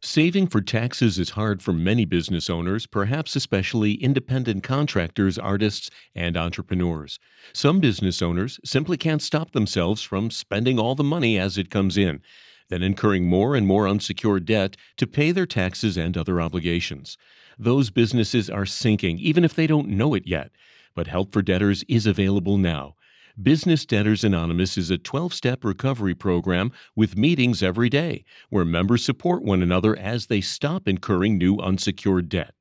Saving 0.00 0.46
for 0.46 0.62
taxes 0.62 1.18
is 1.18 1.30
hard 1.30 1.60
for 1.62 1.74
many 1.74 2.06
business 2.06 2.48
owners, 2.48 2.86
perhaps 2.86 3.36
especially 3.36 3.92
independent 3.94 4.62
contractors, 4.62 5.38
artists, 5.38 5.90
and 6.14 6.34
entrepreneurs. 6.38 7.18
Some 7.52 7.78
business 7.78 8.22
owners 8.22 8.58
simply 8.64 8.96
can't 8.96 9.20
stop 9.20 9.52
themselves 9.52 10.02
from 10.02 10.30
spending 10.30 10.78
all 10.78 10.94
the 10.94 11.04
money 11.04 11.38
as 11.38 11.58
it 11.58 11.68
comes 11.68 11.98
in, 11.98 12.22
then 12.70 12.82
incurring 12.82 13.26
more 13.26 13.54
and 13.54 13.66
more 13.66 13.86
unsecured 13.86 14.46
debt 14.46 14.78
to 14.96 15.06
pay 15.06 15.30
their 15.30 15.46
taxes 15.46 15.98
and 15.98 16.16
other 16.16 16.40
obligations. 16.40 17.18
Those 17.58 17.90
businesses 17.90 18.48
are 18.48 18.64
sinking, 18.64 19.18
even 19.18 19.44
if 19.44 19.54
they 19.54 19.66
don't 19.66 19.88
know 19.88 20.14
it 20.14 20.26
yet. 20.26 20.52
But 20.94 21.08
Help 21.08 21.32
for 21.32 21.42
Debtors 21.42 21.84
is 21.88 22.06
available 22.06 22.56
now. 22.56 22.94
Business 23.42 23.84
Debtors 23.84 24.22
Anonymous 24.22 24.78
is 24.78 24.90
a 24.90 24.98
12 24.98 25.34
step 25.34 25.64
recovery 25.64 26.14
program 26.14 26.70
with 26.94 27.16
meetings 27.16 27.64
every 27.64 27.88
day 27.88 28.24
where 28.48 28.64
members 28.64 29.04
support 29.04 29.42
one 29.42 29.60
another 29.60 29.96
as 29.98 30.26
they 30.26 30.40
stop 30.40 30.86
incurring 30.86 31.36
new 31.36 31.58
unsecured 31.58 32.28
debt. 32.28 32.54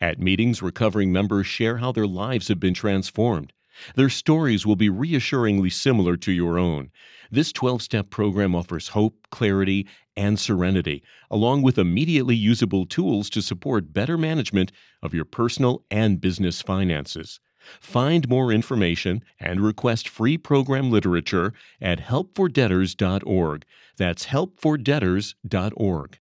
At 0.00 0.18
meetings, 0.18 0.62
recovering 0.62 1.12
members 1.12 1.46
share 1.46 1.76
how 1.76 1.92
their 1.92 2.06
lives 2.06 2.48
have 2.48 2.58
been 2.58 2.72
transformed. 2.72 3.52
Their 3.96 4.08
stories 4.08 4.64
will 4.64 4.76
be 4.76 4.88
reassuringly 4.88 5.68
similar 5.68 6.16
to 6.18 6.32
your 6.32 6.58
own. 6.58 6.90
This 7.30 7.52
12 7.52 7.82
step 7.82 8.08
program 8.08 8.54
offers 8.54 8.88
hope, 8.88 9.26
clarity, 9.30 9.86
and 10.16 10.38
serenity, 10.38 11.02
along 11.30 11.62
with 11.62 11.76
immediately 11.76 12.36
usable 12.36 12.86
tools 12.86 13.28
to 13.30 13.42
support 13.42 13.92
better 13.92 14.16
management 14.16 14.72
of 15.02 15.12
your 15.12 15.24
personal 15.26 15.84
and 15.90 16.20
business 16.20 16.62
finances. 16.62 17.40
Find 17.80 18.28
more 18.28 18.52
information 18.52 19.24
and 19.40 19.60
request 19.60 20.08
free 20.08 20.38
program 20.38 20.90
literature 20.90 21.52
at 21.80 22.00
helpfordebtors.org. 22.00 23.64
That's 23.96 24.26
helpfordebtors.org. 24.26 26.18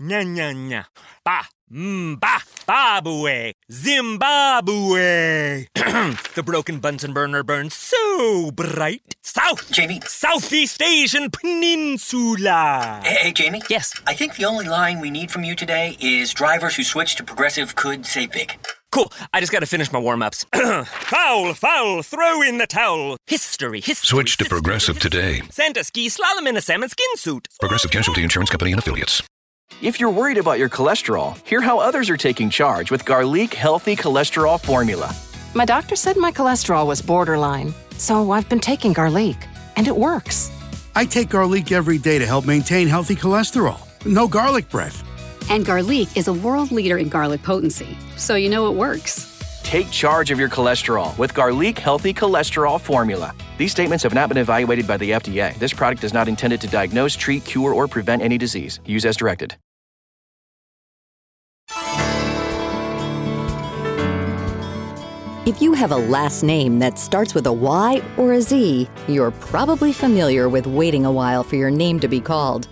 Nya 0.00 0.22
nya 0.22 0.54
nya. 0.54 0.84
Ba. 1.24 1.40
Mm, 1.72 2.16
Mba. 2.16 2.38
Babue. 2.66 3.52
Zimbabwe. 3.70 5.66
the 5.74 6.42
broken 6.44 6.78
Bunsen 6.78 7.12
burner 7.12 7.42
burns 7.42 7.74
so 7.74 8.50
bright. 8.52 9.16
South. 9.22 9.70
Jamie. 9.72 10.00
Southeast 10.06 10.80
Asian 10.80 11.30
Peninsula. 11.30 13.00
Hey, 13.04 13.14
hey, 13.14 13.32
Jamie? 13.32 13.62
Yes. 13.68 13.92
I 14.06 14.14
think 14.14 14.36
the 14.36 14.44
only 14.44 14.68
line 14.68 15.00
we 15.00 15.10
need 15.10 15.30
from 15.30 15.44
you 15.44 15.54
today 15.56 15.96
is 16.00 16.32
drivers 16.32 16.76
who 16.76 16.84
switch 16.84 17.16
to 17.16 17.24
progressive 17.24 17.74
could 17.74 18.06
save 18.06 18.32
big. 18.32 18.56
Cool. 18.90 19.12
I 19.34 19.40
just 19.40 19.52
got 19.52 19.60
to 19.60 19.66
finish 19.66 19.92
my 19.92 19.98
warm 19.98 20.22
ups. 20.22 20.46
foul, 20.54 21.54
foul, 21.54 22.02
throw 22.02 22.42
in 22.42 22.58
the 22.58 22.66
towel. 22.66 23.16
History, 23.26 23.80
history. 23.80 24.06
Switch 24.06 24.36
to 24.38 24.44
Progressive 24.46 24.98
today. 24.98 25.42
Santa 25.50 25.84
ski 25.84 26.08
slalom 26.08 26.48
in 26.48 26.56
a 26.56 26.60
salmon 26.60 26.88
skin 26.88 27.16
suit. 27.16 27.48
Progressive 27.60 27.90
Casualty 27.90 28.22
Insurance 28.22 28.50
Company 28.50 28.72
and 28.72 28.78
Affiliates. 28.78 29.22
If 29.82 30.00
you're 30.00 30.10
worried 30.10 30.38
about 30.38 30.58
your 30.58 30.68
cholesterol, 30.68 31.36
hear 31.46 31.60
how 31.60 31.78
others 31.78 32.08
are 32.10 32.16
taking 32.16 32.50
charge 32.50 32.90
with 32.90 33.04
Garlique 33.04 33.54
Healthy 33.54 33.96
Cholesterol 33.96 34.58
Formula. 34.60 35.14
My 35.54 35.64
doctor 35.64 35.94
said 35.94 36.16
my 36.16 36.32
cholesterol 36.32 36.86
was 36.86 37.02
borderline, 37.02 37.74
so 37.92 38.30
I've 38.30 38.48
been 38.48 38.60
taking 38.60 38.94
Garlique, 38.94 39.46
and 39.76 39.86
it 39.86 39.96
works. 39.96 40.50
I 40.96 41.04
take 41.04 41.28
Garlique 41.28 41.70
every 41.70 41.98
day 41.98 42.18
to 42.18 42.26
help 42.26 42.46
maintain 42.46 42.88
healthy 42.88 43.14
cholesterol. 43.14 43.78
No 44.04 44.26
garlic 44.26 44.68
breath. 44.68 45.04
And 45.50 45.64
Garlique 45.64 46.16
is 46.16 46.28
a 46.28 46.32
world 46.32 46.70
leader 46.70 46.98
in 46.98 47.08
garlic 47.08 47.42
potency, 47.42 47.96
so 48.16 48.34
you 48.34 48.48
know 48.48 48.70
it 48.70 48.76
works. 48.76 49.34
Take 49.62 49.90
charge 49.90 50.30
of 50.30 50.38
your 50.38 50.48
cholesterol 50.48 51.16
with 51.18 51.34
Garlique 51.34 51.78
Healthy 51.78 52.14
Cholesterol 52.14 52.80
Formula. 52.80 53.34
These 53.58 53.72
statements 53.72 54.02
have 54.02 54.14
not 54.14 54.28
been 54.28 54.38
evaluated 54.38 54.86
by 54.86 54.96
the 54.96 55.10
FDA. 55.10 55.54
This 55.58 55.74
product 55.74 56.04
is 56.04 56.14
not 56.14 56.28
intended 56.28 56.60
to 56.62 56.68
diagnose, 56.68 57.14
treat, 57.14 57.44
cure, 57.44 57.74
or 57.74 57.86
prevent 57.86 58.22
any 58.22 58.38
disease. 58.38 58.80
Use 58.86 59.04
as 59.04 59.16
directed. 59.16 59.56
If 65.48 65.62
you 65.62 65.72
have 65.72 65.92
a 65.92 65.96
last 65.96 66.42
name 66.42 66.78
that 66.78 66.98
starts 66.98 67.34
with 67.34 67.46
a 67.46 67.52
Y 67.52 68.02
or 68.18 68.34
a 68.34 68.42
Z, 68.42 68.86
you're 69.06 69.30
probably 69.30 69.94
familiar 69.94 70.48
with 70.48 70.66
waiting 70.66 71.06
a 71.06 71.12
while 71.12 71.42
for 71.42 71.56
your 71.56 71.70
name 71.70 71.98
to 72.00 72.08
be 72.08 72.20
called. 72.20 72.68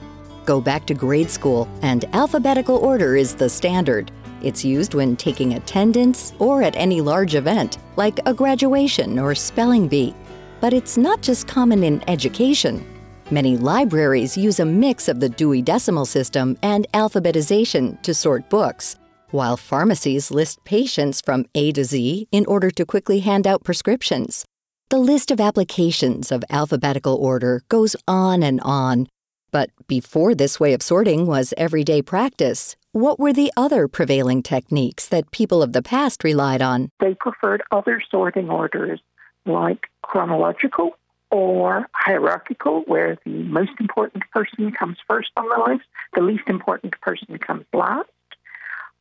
Go 0.46 0.60
back 0.60 0.86
to 0.86 0.94
grade 0.94 1.28
school, 1.28 1.68
and 1.82 2.04
alphabetical 2.14 2.76
order 2.76 3.16
is 3.16 3.34
the 3.34 3.48
standard. 3.48 4.12
It's 4.42 4.64
used 4.64 4.94
when 4.94 5.16
taking 5.16 5.54
attendance 5.54 6.32
or 6.38 6.62
at 6.62 6.76
any 6.76 7.00
large 7.00 7.34
event, 7.34 7.78
like 7.96 8.20
a 8.26 8.32
graduation 8.32 9.18
or 9.18 9.34
spelling 9.34 9.88
bee. 9.88 10.14
But 10.60 10.72
it's 10.72 10.96
not 10.96 11.20
just 11.20 11.48
common 11.48 11.82
in 11.82 12.00
education. 12.08 12.86
Many 13.32 13.56
libraries 13.56 14.36
use 14.36 14.60
a 14.60 14.64
mix 14.64 15.08
of 15.08 15.18
the 15.18 15.28
Dewey 15.28 15.62
Decimal 15.62 16.06
System 16.06 16.56
and 16.62 16.86
alphabetization 16.94 18.00
to 18.02 18.14
sort 18.14 18.48
books, 18.48 18.94
while 19.32 19.56
pharmacies 19.56 20.30
list 20.30 20.62
patients 20.62 21.20
from 21.20 21.44
A 21.56 21.72
to 21.72 21.82
Z 21.82 22.28
in 22.30 22.46
order 22.46 22.70
to 22.70 22.86
quickly 22.86 23.18
hand 23.18 23.48
out 23.48 23.64
prescriptions. 23.64 24.44
The 24.90 24.98
list 24.98 25.32
of 25.32 25.40
applications 25.40 26.30
of 26.30 26.44
alphabetical 26.50 27.16
order 27.16 27.62
goes 27.68 27.96
on 28.06 28.44
and 28.44 28.60
on. 28.60 29.08
But 29.56 29.70
before 29.86 30.34
this 30.34 30.60
way 30.60 30.74
of 30.74 30.82
sorting 30.82 31.26
was 31.26 31.54
everyday 31.56 32.02
practice, 32.02 32.76
what 32.92 33.18
were 33.18 33.32
the 33.32 33.50
other 33.56 33.88
prevailing 33.88 34.42
techniques 34.42 35.08
that 35.08 35.30
people 35.30 35.62
of 35.62 35.72
the 35.72 35.80
past 35.80 36.22
relied 36.24 36.60
on? 36.60 36.90
They 37.00 37.14
preferred 37.14 37.62
other 37.70 38.02
sorting 38.10 38.50
orders 38.50 39.00
like 39.46 39.86
chronological 40.02 40.98
or 41.30 41.88
hierarchical, 41.94 42.82
where 42.82 43.16
the 43.24 43.44
most 43.44 43.70
important 43.80 44.24
person 44.30 44.72
comes 44.72 44.98
first 45.08 45.30
on 45.38 45.48
the 45.48 45.72
list, 45.72 45.86
the 46.12 46.20
least 46.20 46.48
important 46.48 47.00
person 47.00 47.38
comes 47.38 47.64
last. 47.72 48.10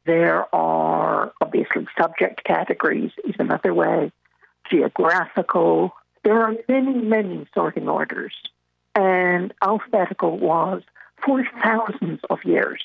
There 0.05 0.45
are 0.55 1.33
obviously 1.41 1.85
subject 1.99 2.45
categories, 2.45 3.11
is 3.25 3.35
another 3.39 3.73
way, 3.73 4.09
geographical. 4.71 5.91
There 6.23 6.41
are 6.41 6.53
many, 6.69 6.93
many 6.93 7.45
sorting 7.53 7.89
orders. 7.89 8.31
And 8.95 9.53
alphabetical 9.61 10.39
was, 10.39 10.81
for 11.25 11.45
thousands 11.61 12.21
of 12.29 12.39
years, 12.43 12.81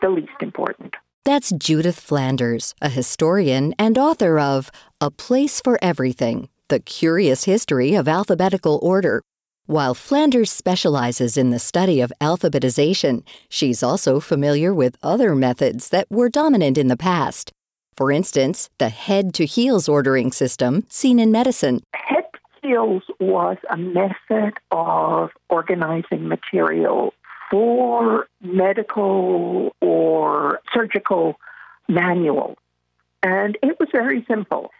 the 0.00 0.08
least 0.08 0.40
important. 0.40 0.94
That's 1.24 1.52
Judith 1.52 2.00
Flanders, 2.00 2.74
a 2.82 2.88
historian 2.88 3.74
and 3.78 3.96
author 3.96 4.38
of 4.38 4.70
A 5.00 5.10
Place 5.10 5.60
for 5.60 5.78
Everything 5.80 6.48
The 6.68 6.80
Curious 6.80 7.44
History 7.44 7.94
of 7.94 8.08
Alphabetical 8.08 8.78
Order. 8.82 9.22
While 9.66 9.94
Flanders 9.94 10.50
specializes 10.50 11.38
in 11.38 11.48
the 11.48 11.58
study 11.58 12.02
of 12.02 12.12
alphabetization, 12.20 13.22
she's 13.48 13.82
also 13.82 14.20
familiar 14.20 14.74
with 14.74 14.98
other 15.02 15.34
methods 15.34 15.88
that 15.88 16.06
were 16.10 16.28
dominant 16.28 16.76
in 16.76 16.88
the 16.88 16.98
past. 16.98 17.50
For 17.96 18.12
instance, 18.12 18.68
the 18.76 18.90
head 18.90 19.32
to 19.34 19.46
heels 19.46 19.88
ordering 19.88 20.32
system 20.32 20.84
seen 20.90 21.18
in 21.18 21.32
medicine. 21.32 21.80
Head 21.94 22.23
to 22.64 23.02
was 23.20 23.56
a 23.70 23.76
method 23.76 24.54
of 24.70 25.30
organizing 25.48 26.28
material 26.28 27.14
for 27.50 28.26
medical 28.40 29.74
or 29.80 30.60
surgical 30.72 31.36
manual. 31.88 32.56
And 33.22 33.56
it 33.62 33.78
was 33.78 33.88
very 33.92 34.24
simple. 34.26 34.70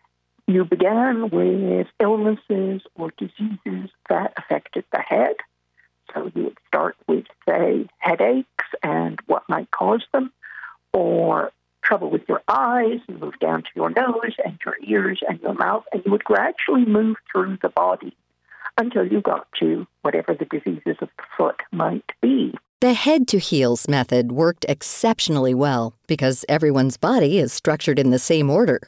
You 0.47 0.65
began 0.65 1.31
with 1.31 1.87
illnesses 2.01 2.83
or 2.97 3.13
diseases 3.17 3.91
that 4.09 4.35
affected 4.37 4.85
the 4.93 5.01
head. 5.01 5.37
So 6.13 6.31
you 6.35 6.45
would 6.45 6.59
start 6.69 6.97
with, 7.07 7.25
say, 7.49 7.87
headaches 7.99 8.67
and 8.83 9.19
what 9.27 9.43
might 9.49 9.71
cause 9.71 10.05
them, 10.13 10.33
or 10.93 11.51
trouble 11.85 12.11
with 12.11 12.23
your 12.29 12.43
eyes, 12.49 13.01
and 13.09 13.21
move 13.21 13.39
down 13.41 13.63
to 13.63 13.69
your 13.77 13.91
nose 13.91 14.35
and 14.45 14.59
your 14.65 14.77
ears 14.87 15.21
and 15.29 15.41
your 15.41 15.55
mouth, 15.55 15.85
and 15.93 16.03
you 16.05 16.11
would 16.11 16.25
gradually 16.25 16.85
move 16.85 17.17
through 17.31 17.59
the 17.63 17.69
body 17.69 18.17
until 18.79 19.07
you 19.07 19.21
got 19.21 19.47
to 19.61 19.87
whatever 20.03 20.35
the 20.35 20.47
diseases 20.47 20.97
of 21.01 21.09
the 21.17 21.25
foot 21.37 21.61
might 21.73 22.11
be. 22.21 22.53
The 22.81 22.93
head 22.93 23.29
to 23.29 23.39
heels 23.39 23.89
method 23.89 24.33
worked 24.33 24.67
exceptionally 24.69 25.55
well 25.55 25.95
because 26.07 26.45
everyone's 26.49 26.97
body 26.97 27.39
is 27.39 27.53
structured 27.53 27.99
in 27.99 28.11
the 28.11 28.19
same 28.19 28.51
order. 28.51 28.81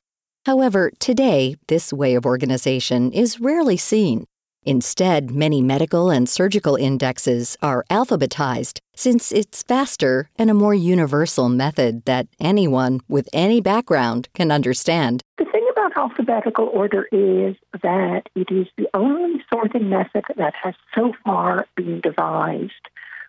However, 0.45 0.91
today, 0.99 1.57
this 1.69 1.93
way 1.93 2.15
of 2.15 2.27
organization 2.27 3.11
is 3.13 3.41
rarely 3.41 3.77
seen. 3.77 4.27
Instead, 4.67 5.31
many 5.31 5.63
medical 5.63 6.11
and 6.11 6.29
surgical 6.29 6.75
indexes 6.75 7.57
are 7.63 7.85
alphabetized 7.89 8.81
since 8.97 9.31
it's 9.31 9.63
faster 9.63 10.29
and 10.37 10.51
a 10.51 10.55
more 10.55 10.75
universal 10.75 11.49
method 11.49 12.05
that 12.05 12.27
anyone 12.41 13.01
with 13.07 13.29
any 13.33 13.61
background 13.61 14.29
can 14.35 14.51
understand. 14.51 15.23
The 15.39 15.45
thing 15.45 15.65
about 15.71 15.97
alphabetical 15.97 16.65
order 16.65 17.05
is 17.13 17.55
that 17.81 18.23
it 18.35 18.51
is 18.51 18.67
the 18.77 18.89
only 18.93 19.41
sorting 19.49 19.89
method 19.89 20.25
that 20.37 20.55
has 20.61 20.75
so 20.97 21.13
far 21.25 21.69
been 21.77 22.01
devised 22.01 22.73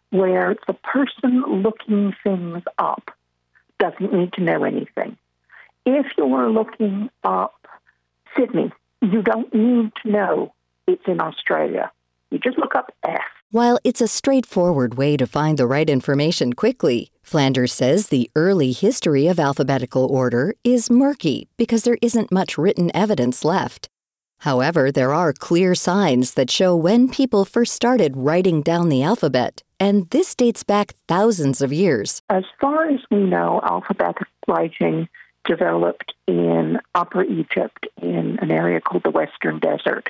where 0.09 0.55
the 0.65 0.73
person 0.73 1.43
looking 1.61 2.15
things 2.23 2.63
up 2.79 3.11
doesn't 3.77 4.11
need 4.11 4.33
to 4.33 4.41
know 4.41 4.63
anything. 4.63 5.15
If 5.85 6.07
you're 6.17 6.49
looking 6.49 7.11
up 7.23 7.67
Sydney, 8.35 8.71
you 9.03 9.21
don't 9.21 9.53
need 9.53 9.91
to 10.01 10.11
know 10.11 10.53
it's 10.87 11.03
in 11.07 11.21
Australia. 11.21 11.91
You 12.31 12.39
just 12.39 12.57
look 12.57 12.75
up 12.75 12.91
F. 13.03 13.21
While 13.51 13.79
it's 13.83 14.01
a 14.01 14.07
straightforward 14.07 14.95
way 14.95 15.15
to 15.15 15.27
find 15.27 15.57
the 15.57 15.67
right 15.67 15.89
information 15.89 16.53
quickly, 16.53 17.11
Flanders 17.23 17.71
says 17.73 18.07
the 18.07 18.29
early 18.35 18.71
history 18.71 19.27
of 19.27 19.39
alphabetical 19.39 20.05
order 20.05 20.53
is 20.63 20.89
murky 20.89 21.47
because 21.57 21.83
there 21.83 21.97
isn't 22.01 22.31
much 22.31 22.57
written 22.57 22.91
evidence 22.95 23.45
left. 23.45 23.87
However, 24.39 24.91
there 24.91 25.13
are 25.13 25.33
clear 25.33 25.73
signs 25.75 26.33
that 26.33 26.51
show 26.51 26.75
when 26.75 27.09
people 27.09 27.45
first 27.45 27.73
started 27.73 28.15
writing 28.15 28.61
down 28.61 28.89
the 28.89 29.01
alphabet, 29.01 29.63
and 29.79 30.09
this 30.09 30.35
dates 30.35 30.63
back 30.63 30.93
thousands 31.07 31.61
of 31.61 31.73
years. 31.73 32.21
As 32.29 32.43
far 32.59 32.89
as 32.89 32.99
we 33.09 33.19
know, 33.19 33.61
alphabetic 33.63 34.27
writing 34.47 35.07
developed 35.45 36.13
in 36.27 36.79
Upper 36.93 37.23
Egypt 37.23 37.87
in 38.01 38.37
an 38.41 38.51
area 38.51 38.81
called 38.81 39.03
the 39.03 39.11
Western 39.11 39.59
Desert 39.59 40.09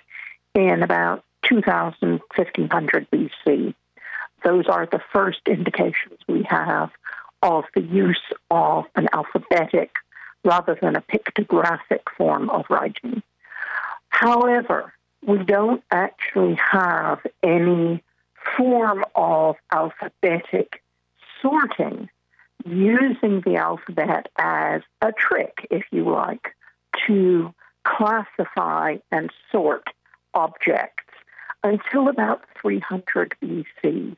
in 0.58 0.82
about 0.82 1.24
2000, 1.44 2.20
1500 2.36 3.08
BC. 3.12 3.76
Those 4.44 4.68
are 4.68 4.88
the 4.88 5.02
first 5.14 5.40
indications 5.46 6.20
we 6.28 6.44
have 6.50 6.90
of 7.44 7.66
the 7.76 7.82
use 7.82 8.22
of 8.50 8.86
an 8.96 9.08
alphabetic 9.14 9.92
rather 10.44 10.78
than 10.82 10.96
a 10.96 11.02
pictographic 11.02 12.02
form 12.18 12.50
of 12.50 12.66
writing. 12.70 13.22
However, 14.10 14.94
we 15.26 15.44
don't 15.44 15.84
actually 15.92 16.56
have 16.56 17.20
any 17.44 18.04
form 18.58 19.06
of 19.14 19.58
alphabetic 19.72 20.82
sorting 21.42 22.10
using 22.66 23.42
the 23.42 23.58
alphabet 23.58 24.30
as 24.38 24.82
a 25.02 25.12
trick, 25.12 25.68
if 25.70 25.84
you 25.92 26.10
like, 26.10 26.56
to 27.06 27.54
classify 27.84 28.98
and 29.12 29.32
sort 29.52 29.88
objects 30.38 31.04
until 31.64 32.08
about 32.08 32.44
300 32.62 33.34
BC. 33.44 34.16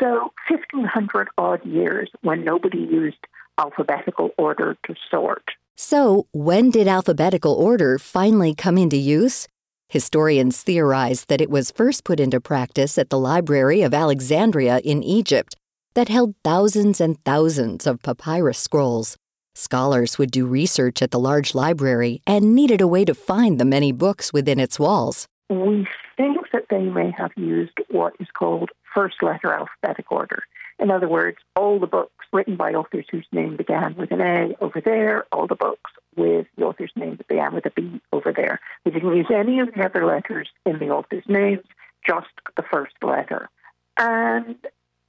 So 0.00 0.32
1500 0.48 1.28
odd 1.36 1.64
years 1.64 2.10
when 2.22 2.44
nobody 2.44 2.78
used 2.78 3.26
alphabetical 3.58 4.30
order 4.38 4.76
to 4.86 4.94
sort. 5.10 5.50
So, 5.76 6.26
when 6.32 6.70
did 6.70 6.88
alphabetical 6.88 7.52
order 7.52 7.98
finally 7.98 8.54
come 8.54 8.78
into 8.78 8.96
use? 8.96 9.46
Historians 9.88 10.62
theorize 10.62 11.26
that 11.26 11.40
it 11.40 11.50
was 11.50 11.70
first 11.70 12.04
put 12.04 12.18
into 12.18 12.40
practice 12.40 12.98
at 12.98 13.10
the 13.10 13.18
Library 13.18 13.82
of 13.82 13.94
Alexandria 13.94 14.78
in 14.78 15.02
Egypt 15.02 15.54
that 15.94 16.08
held 16.08 16.34
thousands 16.42 17.00
and 17.00 17.22
thousands 17.24 17.86
of 17.86 18.02
papyrus 18.02 18.58
scrolls. 18.58 19.16
Scholars 19.54 20.18
would 20.18 20.30
do 20.30 20.46
research 20.46 21.00
at 21.00 21.10
the 21.10 21.18
large 21.18 21.54
library 21.54 22.22
and 22.26 22.54
needed 22.54 22.80
a 22.80 22.86
way 22.86 23.04
to 23.04 23.14
find 23.14 23.58
the 23.58 23.64
many 23.64 23.90
books 23.92 24.32
within 24.32 24.60
its 24.60 24.78
walls. 24.78 25.26
We 25.48 25.86
think 26.16 26.50
that 26.52 26.66
they 26.68 26.82
may 26.82 27.10
have 27.16 27.32
used 27.36 27.78
what 27.88 28.14
is 28.20 28.28
called 28.32 28.70
first 28.94 29.22
letter 29.22 29.52
alphabetic 29.52 30.10
order. 30.12 30.42
In 30.78 30.90
other 30.90 31.08
words, 31.08 31.38
all 31.56 31.78
the 31.78 31.86
books 31.86 32.26
written 32.32 32.56
by 32.56 32.72
authors 32.72 33.06
whose 33.10 33.26
name 33.32 33.56
began 33.56 33.96
with 33.96 34.12
an 34.12 34.20
A 34.20 34.54
over 34.60 34.80
there, 34.80 35.26
all 35.32 35.46
the 35.46 35.54
books 35.54 35.90
with 36.16 36.46
the 36.56 36.64
author's 36.64 36.92
name 36.94 37.16
that 37.16 37.28
began 37.28 37.54
with 37.54 37.66
a 37.66 37.70
B 37.70 38.00
over 38.12 38.32
there. 38.32 38.60
They 38.84 38.90
didn't 38.90 39.16
use 39.16 39.30
any 39.34 39.60
of 39.60 39.72
the 39.72 39.84
other 39.84 40.04
letters 40.04 40.48
in 40.66 40.78
the 40.78 40.90
author's 40.90 41.24
names, 41.26 41.64
just 42.06 42.28
the 42.56 42.62
first 42.62 42.94
letter. 43.02 43.48
And 43.96 44.56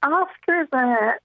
after 0.02 0.66
that, 0.72 1.18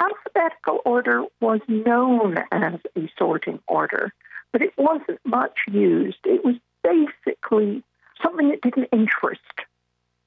alphabetical 0.00 0.80
order 0.84 1.24
was 1.40 1.60
known 1.68 2.38
as 2.50 2.80
a 2.96 3.10
sorting 3.18 3.60
order, 3.68 4.12
but 4.52 4.62
it 4.62 4.72
wasn't 4.76 5.20
much 5.24 5.58
used. 5.70 6.18
It 6.24 6.44
was 6.44 6.56
basically 6.82 7.82
something 8.22 8.50
that 8.50 8.62
didn't 8.62 8.88
interest 8.92 9.40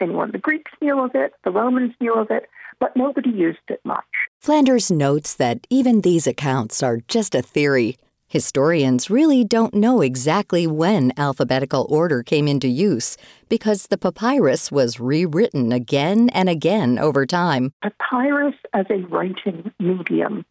anyone. 0.02 0.32
The 0.32 0.38
Greeks 0.38 0.71
knew 0.82 0.99
of 1.04 1.12
it, 1.13 1.34
the 1.43 1.52
Romans 1.52 1.93
knew 1.99 2.13
of 2.13 2.32
it, 2.32 2.49
but 2.80 2.95
nobody 2.95 3.30
used 3.30 3.60
it 3.67 3.82
much. 3.84 4.06
Flanders 4.39 4.89
notes 4.89 5.36
that 5.36 5.67
even 5.69 6.02
these 6.02 6.25
accounts 6.25 6.82
are 6.82 7.02
just 7.08 7.36
a 7.36 7.41
theory. 7.41 7.97
Historians 8.28 9.10
really 9.10 9.43
don't 9.43 9.73
know 9.73 10.02
exactly 10.02 10.67
when 10.67 11.12
alphabetical 11.17 11.88
order 11.89 12.21
came 12.21 12.47
into 12.47 12.67
use 12.67 13.17
because 13.49 13.88
the 13.88 13.97
papyrus 13.97 14.71
was 14.71 14.99
rewritten 14.99 15.71
again 15.71 16.30
and 16.30 16.47
again 16.47 16.99
over 16.99 17.25
time. 17.25 17.73
Papyrus 17.82 18.56
as 18.73 18.86
a 18.89 18.99
writing 19.08 19.71
medium 19.80 20.45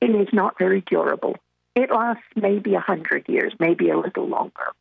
it 0.00 0.10
is 0.10 0.28
not 0.32 0.58
very 0.58 0.82
durable. 0.82 1.36
It 1.74 1.90
lasts 1.90 2.24
maybe 2.34 2.74
a 2.74 2.80
hundred 2.80 3.28
years, 3.28 3.54
maybe 3.58 3.90
a 3.90 3.98
little 3.98 4.28
longer. 4.28 4.72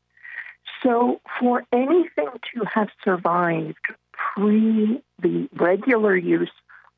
So, 0.85 1.19
for 1.39 1.63
anything 1.71 2.29
to 2.53 2.65
have 2.71 2.89
survived 3.03 3.87
pre 4.11 5.01
the 5.19 5.49
regular 5.55 6.15
use 6.15 6.51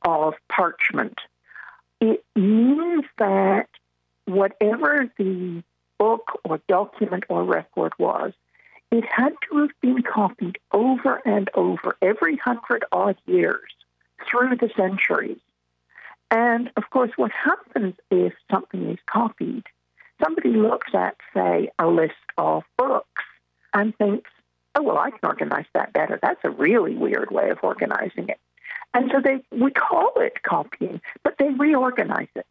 of 0.05 0.33
parchment, 0.49 1.17
it 2.01 2.21
means 2.35 3.05
that 3.17 3.69
whatever 4.25 5.09
the 5.17 5.63
book 5.97 6.41
or 6.43 6.59
document 6.67 7.23
or 7.29 7.45
record 7.45 7.93
was, 7.97 8.33
it 8.91 9.05
had 9.05 9.33
to 9.49 9.59
have 9.59 9.81
been 9.81 10.03
copied 10.03 10.57
over 10.73 11.21
and 11.25 11.49
over 11.53 11.95
every 12.01 12.35
hundred 12.35 12.83
odd 12.91 13.15
years 13.25 13.71
through 14.29 14.57
the 14.57 14.69
centuries. 14.75 15.39
And 16.29 16.71
of 16.75 16.89
course, 16.89 17.11
what 17.15 17.31
happens 17.31 17.95
if 18.11 18.33
something 18.51 18.89
is 18.89 18.99
copied? 19.05 19.63
Somebody 20.21 20.49
looks 20.49 20.93
at, 20.93 21.15
say, 21.33 21.69
a 21.79 21.87
list 21.87 22.15
of 22.37 22.63
books 22.77 23.16
and 23.73 23.95
thinks, 23.97 24.29
oh, 24.75 24.83
well, 24.83 24.97
I 24.97 25.11
can 25.11 25.19
organize 25.23 25.65
that 25.73 25.93
better. 25.93 26.19
That's 26.21 26.39
a 26.43 26.49
really 26.49 26.95
weird 26.95 27.31
way 27.31 27.49
of 27.49 27.59
organizing 27.63 28.29
it. 28.29 28.39
And 28.93 29.11
so 29.13 29.21
they 29.21 29.43
we 29.51 29.71
call 29.71 30.11
it 30.17 30.41
copying, 30.43 31.01
but 31.23 31.35
they 31.37 31.49
reorganize 31.49 32.29
it. 32.35 32.47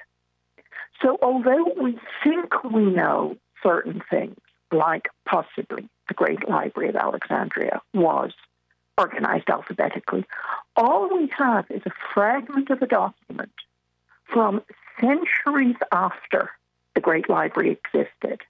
So 1.02 1.18
although 1.22 1.72
we 1.81 1.98
think 2.22 2.62
we 2.64 2.85
know 2.85 3.37
certain 3.62 4.02
things, 4.11 4.37
like 4.72 5.09
possibly 5.24 5.88
the 6.09 6.14
Great 6.14 6.48
Library 6.48 6.88
of 6.88 6.96
Alexandria 6.96 7.81
was 7.94 8.33
organized 8.98 9.48
alphabetically. 9.50 10.24
All 10.76 11.14
we 11.14 11.31
have 11.37 11.66
is 11.70 11.83
a 11.87 11.90
fragment 12.14 12.70
of 12.70 12.81
a 12.83 12.87
document 12.87 13.52
from 14.24 14.62
centuries 15.00 15.76
after 15.92 16.50
the 16.94 17.00
Great 17.00 17.29
Library 17.29 17.79
existed 17.85 18.42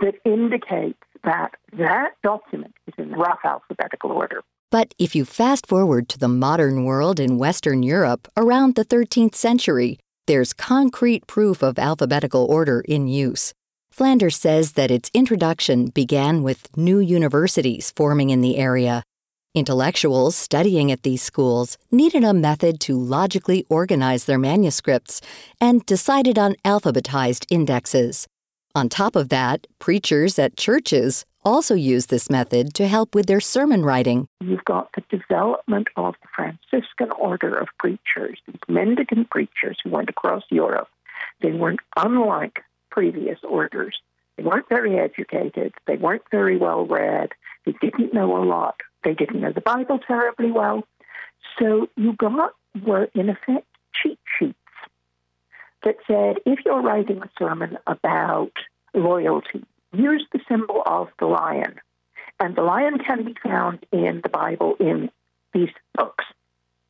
that 0.00 0.14
indicates 0.24 0.98
that 1.24 1.52
that 1.78 2.12
document 2.22 2.74
is 2.86 2.94
in 2.98 3.12
rough 3.12 3.40
alphabetical 3.44 4.12
order. 4.12 4.42
But 4.70 4.94
if 4.98 5.14
you 5.14 5.24
fast 5.24 5.66
forward 5.66 6.08
to 6.10 6.18
the 6.18 6.28
modern 6.28 6.84
world 6.84 7.20
in 7.20 7.38
Western 7.38 7.82
Europe 7.82 8.28
around 8.36 8.74
the 8.74 8.84
13th 8.84 9.34
century, 9.34 9.98
there's 10.26 10.52
concrete 10.52 11.26
proof 11.26 11.62
of 11.62 11.78
alphabetical 11.78 12.44
order 12.46 12.80
in 12.80 13.06
use. 13.06 13.54
Flanders 13.92 14.36
says 14.36 14.72
that 14.72 14.90
its 14.90 15.10
introduction 15.14 15.86
began 15.86 16.42
with 16.42 16.76
new 16.76 16.98
universities 16.98 17.92
forming 17.96 18.30
in 18.30 18.40
the 18.40 18.56
area. 18.56 19.02
Intellectuals 19.54 20.36
studying 20.36 20.92
at 20.92 21.02
these 21.02 21.22
schools 21.22 21.78
needed 21.90 22.22
a 22.22 22.34
method 22.34 22.78
to 22.80 22.98
logically 22.98 23.64
organize 23.70 24.26
their 24.26 24.36
manuscripts 24.36 25.22
and 25.60 25.86
decided 25.86 26.38
on 26.38 26.56
alphabetized 26.64 27.46
indexes. 27.50 28.26
On 28.76 28.90
top 28.90 29.16
of 29.16 29.30
that, 29.30 29.66
preachers 29.78 30.38
at 30.38 30.58
churches 30.58 31.24
also 31.46 31.74
use 31.74 32.06
this 32.06 32.28
method 32.28 32.74
to 32.74 32.86
help 32.86 33.14
with 33.14 33.24
their 33.24 33.40
sermon 33.40 33.82
writing. 33.82 34.28
You've 34.42 34.66
got 34.66 34.90
the 34.94 35.00
development 35.08 35.88
of 35.96 36.14
the 36.20 36.28
Franciscan 36.36 37.10
order 37.12 37.56
of 37.56 37.68
preachers, 37.78 38.38
these 38.46 38.60
mendicant 38.68 39.30
preachers 39.30 39.78
who 39.82 39.88
went 39.88 40.10
across 40.10 40.42
Europe. 40.50 40.88
They 41.40 41.52
weren't 41.52 41.80
unlike 41.96 42.64
previous 42.90 43.38
orders. 43.48 43.96
They 44.36 44.42
weren't 44.42 44.68
very 44.68 44.98
educated, 44.98 45.72
they 45.86 45.96
weren't 45.96 46.28
very 46.30 46.58
well 46.58 46.84
read, 46.84 47.30
they 47.64 47.72
didn't 47.80 48.12
know 48.12 48.36
a 48.36 48.44
lot, 48.44 48.82
they 49.04 49.14
didn't 49.14 49.40
know 49.40 49.52
the 49.52 49.62
Bible 49.62 50.00
terribly 50.06 50.50
well. 50.50 50.84
So 51.58 51.88
you 51.96 52.12
got 52.12 52.52
were 52.84 53.08
in 53.14 53.30
effect 53.30 53.65
that 55.86 55.96
said 56.06 56.36
if 56.44 56.58
you're 56.66 56.82
writing 56.82 57.22
a 57.22 57.30
sermon 57.38 57.78
about 57.86 58.50
loyalty, 58.92 59.64
use 59.94 60.26
the 60.32 60.40
symbol 60.48 60.82
of 60.84 61.08
the 61.20 61.26
lion. 61.26 61.76
And 62.40 62.56
the 62.56 62.62
lion 62.62 62.98
can 62.98 63.24
be 63.24 63.34
found 63.42 63.86
in 63.92 64.20
the 64.22 64.28
Bible 64.28 64.74
in 64.80 65.10
these 65.54 65.70
books. 65.94 66.24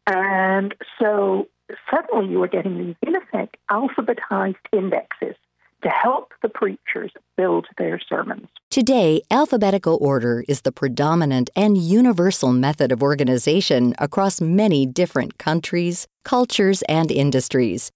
And 0.07 0.75
so 0.99 1.47
suddenly 1.91 2.33
you 2.33 2.41
were 2.41 2.49
getting 2.49 2.79
these, 2.79 2.97
in 3.03 3.15
effect, 3.17 3.59
alphabetized 3.71 4.57
indexes 4.73 5.37
to 5.83 5.91
help 5.91 6.33
the 6.43 6.49
preachers 6.49 7.13
build 7.37 7.67
their 7.77 8.01
sermons. 8.09 8.49
Today, 8.71 9.21
alphabetical 9.31 9.99
order 10.01 10.43
is 10.49 10.63
the 10.63 10.73
predominant 10.73 11.51
and 11.55 11.77
universal 11.77 12.51
method 12.51 12.91
of 12.91 13.03
organization 13.03 13.95
across 13.99 14.41
many 14.41 14.87
different 14.87 15.37
countries, 15.37 16.07
cultures, 16.25 16.81
and 16.89 17.13
industries. 17.13 17.93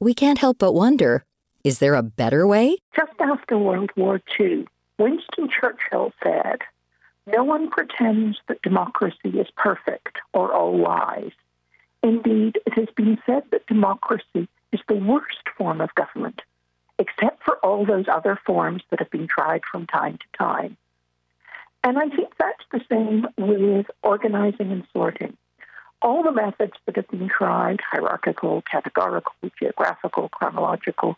We 0.00 0.14
can't 0.14 0.38
help 0.38 0.58
but 0.58 0.74
wonder 0.74 1.24
is 1.64 1.80
there 1.80 1.94
a 1.94 2.02
better 2.02 2.46
way? 2.46 2.78
Just 2.94 3.12
after 3.20 3.58
World 3.58 3.90
War 3.96 4.20
II, 4.38 4.66
Winston 4.98 5.48
Churchill 5.48 6.12
said, 6.22 6.60
No 7.26 7.42
one 7.42 7.68
pretends 7.68 8.38
that 8.46 8.62
democracy 8.62 9.30
is 9.30 9.48
perfect 9.56 10.18
or 10.32 10.54
all 10.54 10.78
wise. 10.78 11.32
Indeed, 12.02 12.58
it 12.64 12.74
has 12.74 12.88
been 12.96 13.18
said 13.26 13.42
that 13.50 13.66
democracy 13.66 14.48
is 14.72 14.80
the 14.88 14.94
worst 14.94 15.48
form 15.56 15.80
of 15.80 15.94
government 15.94 16.42
except 16.98 17.42
for 17.44 17.56
all 17.58 17.86
those 17.86 18.06
other 18.08 18.38
forms 18.44 18.82
that 18.90 18.98
have 18.98 19.10
been 19.10 19.28
tried 19.28 19.62
from 19.70 19.86
time 19.86 20.18
to 20.18 20.38
time. 20.38 20.76
And 21.84 21.96
I 21.98 22.08
think 22.08 22.32
that's 22.38 22.64
the 22.72 22.80
same 22.88 23.26
with 23.38 23.86
organizing 24.02 24.72
and 24.72 24.84
sorting. 24.92 25.36
All 26.00 26.22
the 26.22 26.32
methods 26.32 26.74
that 26.86 26.96
have 26.96 27.08
been 27.08 27.28
tried 27.28 27.80
hierarchical, 27.80 28.62
categorical, 28.62 29.32
geographical, 29.58 30.28
chronological 30.28 31.16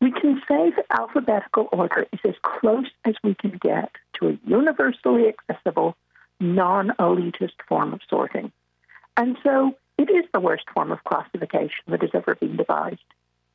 we 0.00 0.12
can 0.12 0.40
say 0.48 0.70
that 0.70 0.86
alphabetical 0.90 1.68
order 1.72 2.06
is 2.12 2.20
as 2.24 2.34
close 2.42 2.86
as 3.04 3.14
we 3.24 3.34
can 3.34 3.58
get 3.60 3.90
to 4.14 4.28
a 4.28 4.38
universally 4.46 5.28
accessible, 5.28 5.96
non 6.40 6.90
elitist 6.98 7.60
form 7.68 7.92
of 7.92 8.00
sorting. 8.08 8.52
And 9.16 9.36
so 9.42 9.76
it 9.96 10.10
is 10.10 10.24
the 10.32 10.40
worst 10.40 10.64
form 10.72 10.92
of 10.92 11.02
classification 11.04 11.84
that 11.88 12.02
has 12.02 12.10
ever 12.14 12.36
been 12.36 12.56
devised 12.56 13.00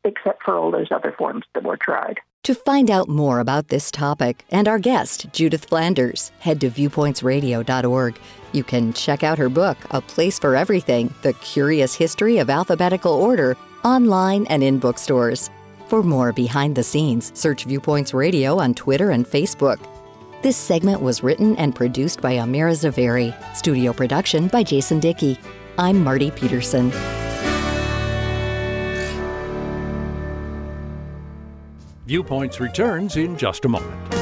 except 0.05 0.43
for 0.43 0.57
all 0.57 0.69
those 0.69 0.91
other 0.91 1.13
forms 1.17 1.45
that 1.53 1.63
were 1.63 1.77
tried. 1.77 2.19
To 2.43 2.53
find 2.53 2.91
out 2.91 3.07
more 3.07 3.39
about 3.39 3.69
this 3.69 3.89
topic 3.89 4.43
and 4.51 4.67
our 4.67 4.77
guest, 4.77 5.27
Judith 5.31 5.63
Flanders, 5.63 6.33
head 6.39 6.59
to 6.59 6.69
viewpointsradio.org. 6.69 8.19
You 8.51 8.63
can 8.65 8.91
check 8.91 9.23
out 9.23 9.37
her 9.37 9.47
book, 9.47 9.77
A 9.91 10.01
Place 10.01 10.39
for 10.39 10.53
Everything 10.53 11.13
The 11.21 11.31
Curious 11.35 11.95
History 11.95 12.39
of 12.39 12.49
Alphabetical 12.49 13.13
Order, 13.13 13.55
online 13.85 14.45
and 14.47 14.61
in 14.61 14.77
bookstores. 14.77 15.49
For 15.87 16.03
more 16.03 16.33
behind 16.33 16.75
the 16.75 16.83
scenes, 16.83 17.31
search 17.33 17.63
Viewpoints 17.63 18.13
Radio 18.13 18.59
on 18.59 18.73
Twitter 18.73 19.11
and 19.11 19.25
Facebook. 19.25 19.79
This 20.41 20.57
segment 20.57 21.01
was 21.01 21.23
written 21.23 21.55
and 21.55 21.73
produced 21.73 22.19
by 22.19 22.33
Amira 22.33 22.73
Zaveri. 22.73 23.33
Studio 23.55 23.93
production 23.93 24.49
by 24.49 24.63
Jason 24.63 24.99
Dickey. 24.99 25.39
I'm 25.77 26.03
Marty 26.03 26.29
Peterson. 26.29 26.91
Viewpoints 32.05 32.59
returns 32.59 33.15
in 33.15 33.37
just 33.37 33.63
a 33.63 33.69
moment. 33.69 34.13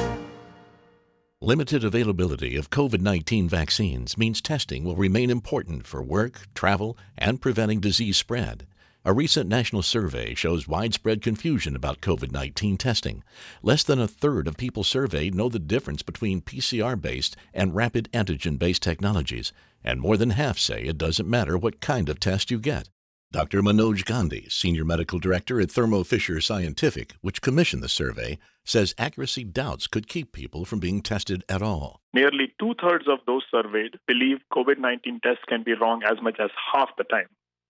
Limited 1.41 1.83
availability 1.83 2.55
of 2.55 2.69
COVID 2.69 3.01
19 3.01 3.49
vaccines 3.49 4.19
means 4.19 4.39
testing 4.39 4.83
will 4.83 4.95
remain 4.95 5.31
important 5.31 5.87
for 5.87 6.03
work, 6.03 6.41
travel, 6.53 6.95
and 7.17 7.41
preventing 7.41 7.79
disease 7.79 8.17
spread. 8.17 8.67
A 9.03 9.13
recent 9.13 9.49
national 9.49 9.81
survey 9.81 10.35
shows 10.35 10.67
widespread 10.67 11.23
confusion 11.23 11.75
about 11.75 12.01
COVID 12.01 12.31
19 12.31 12.77
testing. 12.77 13.23
Less 13.63 13.81
than 13.81 13.99
a 13.99 14.07
third 14.07 14.47
of 14.47 14.57
people 14.57 14.83
surveyed 14.83 15.33
know 15.33 15.49
the 15.49 15.57
difference 15.57 16.03
between 16.03 16.41
PCR 16.41 17.01
based 17.01 17.35
and 17.51 17.73
rapid 17.73 18.07
antigen 18.13 18.59
based 18.59 18.83
technologies, 18.83 19.51
and 19.83 19.99
more 19.99 20.17
than 20.17 20.29
half 20.29 20.59
say 20.59 20.83
it 20.83 20.99
doesn't 20.99 21.27
matter 21.27 21.57
what 21.57 21.81
kind 21.81 22.09
of 22.09 22.19
test 22.19 22.51
you 22.51 22.59
get. 22.59 22.89
Dr. 23.31 23.61
Manoj 23.61 24.03
Gandhi, 24.03 24.49
Senior 24.49 24.83
Medical 24.83 25.17
Director 25.17 25.61
at 25.61 25.71
Thermo 25.71 26.03
Fisher 26.03 26.41
Scientific, 26.41 27.13
which 27.21 27.41
commissioned 27.41 27.81
the 27.81 27.87
survey, 27.87 28.37
says 28.65 28.93
accuracy 28.97 29.45
doubts 29.45 29.87
could 29.87 30.09
keep 30.09 30.33
people 30.33 30.65
from 30.65 30.81
being 30.81 30.99
tested 31.01 31.45
at 31.47 31.61
all. 31.61 32.01
Nearly 32.13 32.53
two 32.59 32.73
thirds 32.81 33.05
of 33.07 33.19
those 33.25 33.43
surveyed 33.49 33.95
believe 34.05 34.39
COVID 34.51 34.79
19 34.79 35.21
tests 35.23 35.45
can 35.47 35.63
be 35.63 35.75
wrong 35.75 36.01
as 36.03 36.21
much 36.21 36.41
as 36.41 36.49
half 36.73 36.89
the 36.97 37.05
time. 37.05 37.27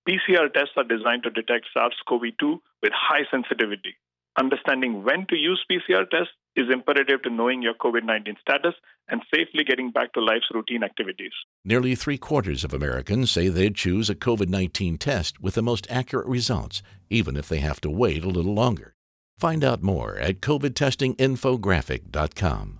PCR 0.09 0.51
tests 0.51 0.73
are 0.77 0.83
designed 0.83 1.21
to 1.23 1.29
detect 1.29 1.67
SARS 1.71 1.95
CoV 2.09 2.23
2 2.39 2.59
with 2.81 2.91
high 2.95 3.25
sensitivity. 3.29 3.93
Understanding 4.39 5.03
when 5.03 5.27
to 5.27 5.37
use 5.37 5.63
PCR 5.71 6.09
tests 6.09 6.33
is 6.55 6.69
imperative 6.71 7.21
to 7.23 7.29
knowing 7.29 7.61
your 7.61 7.73
COVID 7.73 8.03
19 8.03 8.37
status 8.41 8.73
and 9.07 9.21
safely 9.33 9.63
getting 9.63 9.91
back 9.91 10.11
to 10.13 10.21
life's 10.21 10.49
routine 10.53 10.83
activities. 10.83 11.31
Nearly 11.63 11.95
three 11.95 12.17
quarters 12.17 12.63
of 12.63 12.73
Americans 12.73 13.31
say 13.31 13.47
they'd 13.47 13.75
choose 13.75 14.09
a 14.09 14.15
COVID 14.15 14.49
19 14.49 14.97
test 14.97 15.39
with 15.41 15.53
the 15.55 15.61
most 15.61 15.87
accurate 15.89 16.27
results, 16.27 16.81
even 17.09 17.37
if 17.37 17.47
they 17.47 17.59
have 17.59 17.79
to 17.81 17.89
wait 17.89 18.23
a 18.23 18.29
little 18.29 18.53
longer. 18.53 18.95
Find 19.37 19.63
out 19.63 19.81
more 19.81 20.17
at 20.17 20.41
COVIDtestinginfographic.com. 20.41 22.77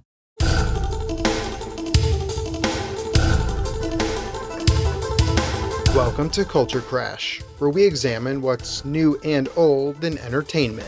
Welcome 5.96 6.30
to 6.30 6.46
Culture 6.46 6.80
Crash, 6.80 7.42
where 7.60 7.70
we 7.70 7.84
examine 7.84 8.42
what's 8.42 8.86
new 8.86 9.20
and 9.26 9.50
old 9.58 10.06
in 10.06 10.18
entertainment. 10.20 10.88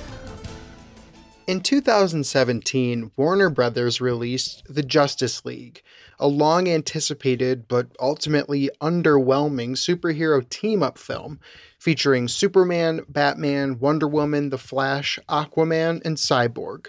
In 1.46 1.60
2017, 1.60 3.12
Warner 3.18 3.50
Brothers 3.50 4.00
released 4.00 4.64
The 4.70 4.82
Justice 4.82 5.44
League, 5.44 5.84
a 6.18 6.26
long 6.26 6.70
anticipated 6.70 7.68
but 7.68 7.88
ultimately 8.00 8.70
underwhelming 8.80 9.72
superhero 9.72 10.48
team 10.48 10.82
up 10.82 10.98
film 10.98 11.42
featuring 11.78 12.30
Superman, 12.30 13.02
Batman, 13.10 13.78
Wonder 13.78 14.08
Woman, 14.08 14.52
The 14.52 14.58
Flash, 14.58 15.20
Aquaman, 15.28 16.02
and 16.06 16.16
Cyborg. 16.16 16.88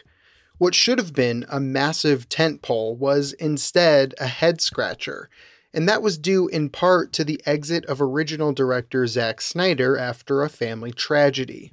What 0.59 0.77
should 0.77 0.99
have 0.99 1.13
been 1.13 1.45
a 1.49 1.59
massive 1.59 2.29
tentpole 2.29 2.97
was 2.97 3.33
instead 3.33 4.15
a 4.21 4.29
head 4.29 4.61
scratcher, 4.61 5.29
and 5.73 5.89
that 5.89 6.01
was 6.01 6.17
due 6.17 6.47
in 6.47 6.69
part 6.69 7.13
to 7.15 7.25
the 7.25 7.43
exit 7.45 7.85
of 7.87 8.01
original 8.01 8.53
director 8.53 9.05
Zack 9.09 9.41
Snyder 9.41 9.99
after 9.99 10.43
a 10.45 10.49
family 10.49 10.93
tragedy. 10.93 11.73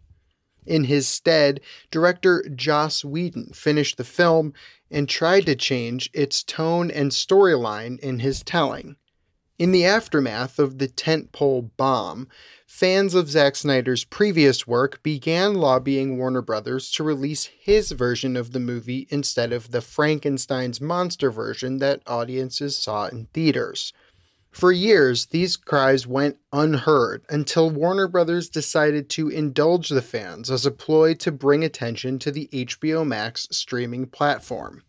In 0.72 0.86
his 0.86 1.06
stead, 1.06 1.60
director 1.92 2.46
Joss 2.56 3.04
Whedon 3.04 3.52
finished 3.54 3.98
the 3.98 4.06
film 4.06 4.54
and 4.90 5.10
tried 5.10 5.46
to 5.48 5.56
change 5.58 6.10
its 6.14 6.44
tone 6.44 6.90
and 6.90 7.12
storyline 7.12 8.00
in 8.00 8.20
his 8.20 8.42
telling. 8.42 8.96
In 9.60 9.74
the 9.74 9.84
aftermath 9.84 10.60
of 10.60 10.78
the 10.78 10.88
tentpole 10.88 11.72
bomb, 11.76 12.30
fans 12.66 13.14
of 13.16 13.30
Zack 13.30 13.58
Snyder's 13.58 14.06
previous 14.06 14.66
work 14.66 15.04
began 15.04 15.56
lobbying 15.56 16.18
Warner 16.18 16.42
Brothers 16.42 16.90
to 16.92 17.04
release 17.04 17.50
his 17.60 17.92
version 17.92 18.38
of 18.38 18.54
the 18.54 18.60
movie 18.62 19.08
instead 19.10 19.52
of 19.52 19.72
the 19.72 19.82
Frankenstein's 19.82 20.80
monster 20.80 21.30
version 21.32 21.80
that 21.80 22.02
audiences 22.08 22.78
saw 22.78 23.08
in 23.08 23.28
theaters. 23.34 23.92
For 24.52 24.72
years, 24.72 25.28
these 25.28 25.56
cries 25.56 26.06
went 26.06 26.38
unheard 26.52 27.24
until 27.30 27.70
Warner 27.70 28.08
Brothers 28.08 28.50
decided 28.50 29.10
to 29.12 29.30
indulge 29.30 29.90
the 29.90 30.02
fans 30.02 30.52
as 30.52 30.66
a 30.66 30.72
ploy 30.72 31.14
to 31.16 31.32
bring 31.32 31.64
attention 31.64 32.20
to 32.20 32.32
the 32.32 32.50
HBO 32.52 33.08
Max 33.08 33.48
streaming 33.52 34.08
platform. 34.08 34.84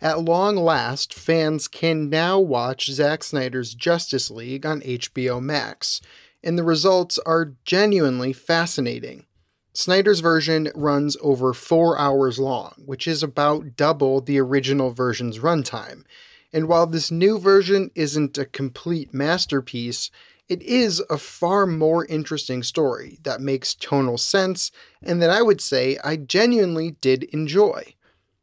At 0.00 0.22
long 0.22 0.56
last, 0.56 1.14
fans 1.14 1.68
can 1.68 2.10
now 2.10 2.38
watch 2.40 2.90
Zack 2.90 3.22
Snyder's 3.22 3.74
Justice 3.74 4.30
League 4.30 4.66
on 4.66 4.82
HBO 4.82 5.40
Max, 5.40 6.00
and 6.42 6.58
the 6.58 6.64
results 6.64 7.18
are 7.24 7.54
genuinely 7.64 8.32
fascinating. 8.32 9.24
Snyder's 9.72 10.20
version 10.20 10.70
runs 10.74 11.16
over 11.20 11.52
four 11.52 11.98
hours 11.98 12.38
long, 12.38 12.74
which 12.84 13.06
is 13.06 13.22
about 13.22 13.76
double 13.76 14.20
the 14.20 14.38
original 14.40 14.90
version's 14.90 15.38
runtime. 15.38 16.04
And 16.52 16.68
while 16.68 16.86
this 16.86 17.10
new 17.10 17.38
version 17.38 17.90
isn't 17.94 18.38
a 18.38 18.44
complete 18.44 19.12
masterpiece, 19.12 20.10
it 20.48 20.62
is 20.62 21.02
a 21.10 21.18
far 21.18 21.66
more 21.66 22.06
interesting 22.06 22.62
story 22.62 23.18
that 23.24 23.40
makes 23.40 23.74
tonal 23.74 24.16
sense 24.16 24.70
and 25.02 25.20
that 25.20 25.30
I 25.30 25.42
would 25.42 25.60
say 25.60 25.98
I 26.04 26.16
genuinely 26.16 26.92
did 27.00 27.24
enjoy. 27.24 27.94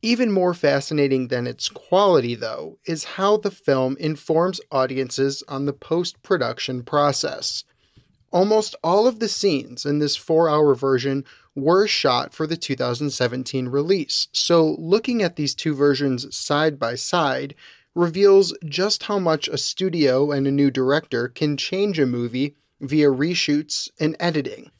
Even 0.01 0.33
more 0.33 0.53
fascinating 0.53 1.29
than 1.29 1.47
its 1.47 1.69
quality, 1.69 2.35
though, 2.35 2.77
is 2.85 3.05
how 3.15 3.37
the 3.37 3.51
film 3.51 3.95
informs 4.01 4.59
audiences 4.69 5.43
on 5.47 5.65
the 5.65 5.71
post 5.71 6.21
production 6.21 6.83
process. 6.83 7.63
Almost 8.29 8.75
all 8.83 9.07
of 9.07 9.19
the 9.19 9.29
scenes 9.29 9.85
in 9.85 9.99
this 9.99 10.17
four 10.17 10.49
hour 10.49 10.75
version 10.75 11.23
were 11.55 11.87
shot 11.87 12.33
for 12.33 12.45
the 12.45 12.57
2017 12.57 13.69
release, 13.69 14.27
so 14.33 14.75
looking 14.77 15.23
at 15.23 15.37
these 15.37 15.55
two 15.55 15.73
versions 15.73 16.35
side 16.35 16.77
by 16.77 16.95
side 16.95 17.55
reveals 17.95 18.55
just 18.65 19.03
how 19.03 19.19
much 19.19 19.47
a 19.47 19.57
studio 19.57 20.31
and 20.31 20.47
a 20.47 20.51
new 20.51 20.71
director 20.71 21.27
can 21.27 21.57
change 21.57 21.99
a 21.99 22.05
movie 22.05 22.55
via 22.81 23.07
reshoots 23.07 23.89
and 23.99 24.15
editing. 24.19 24.71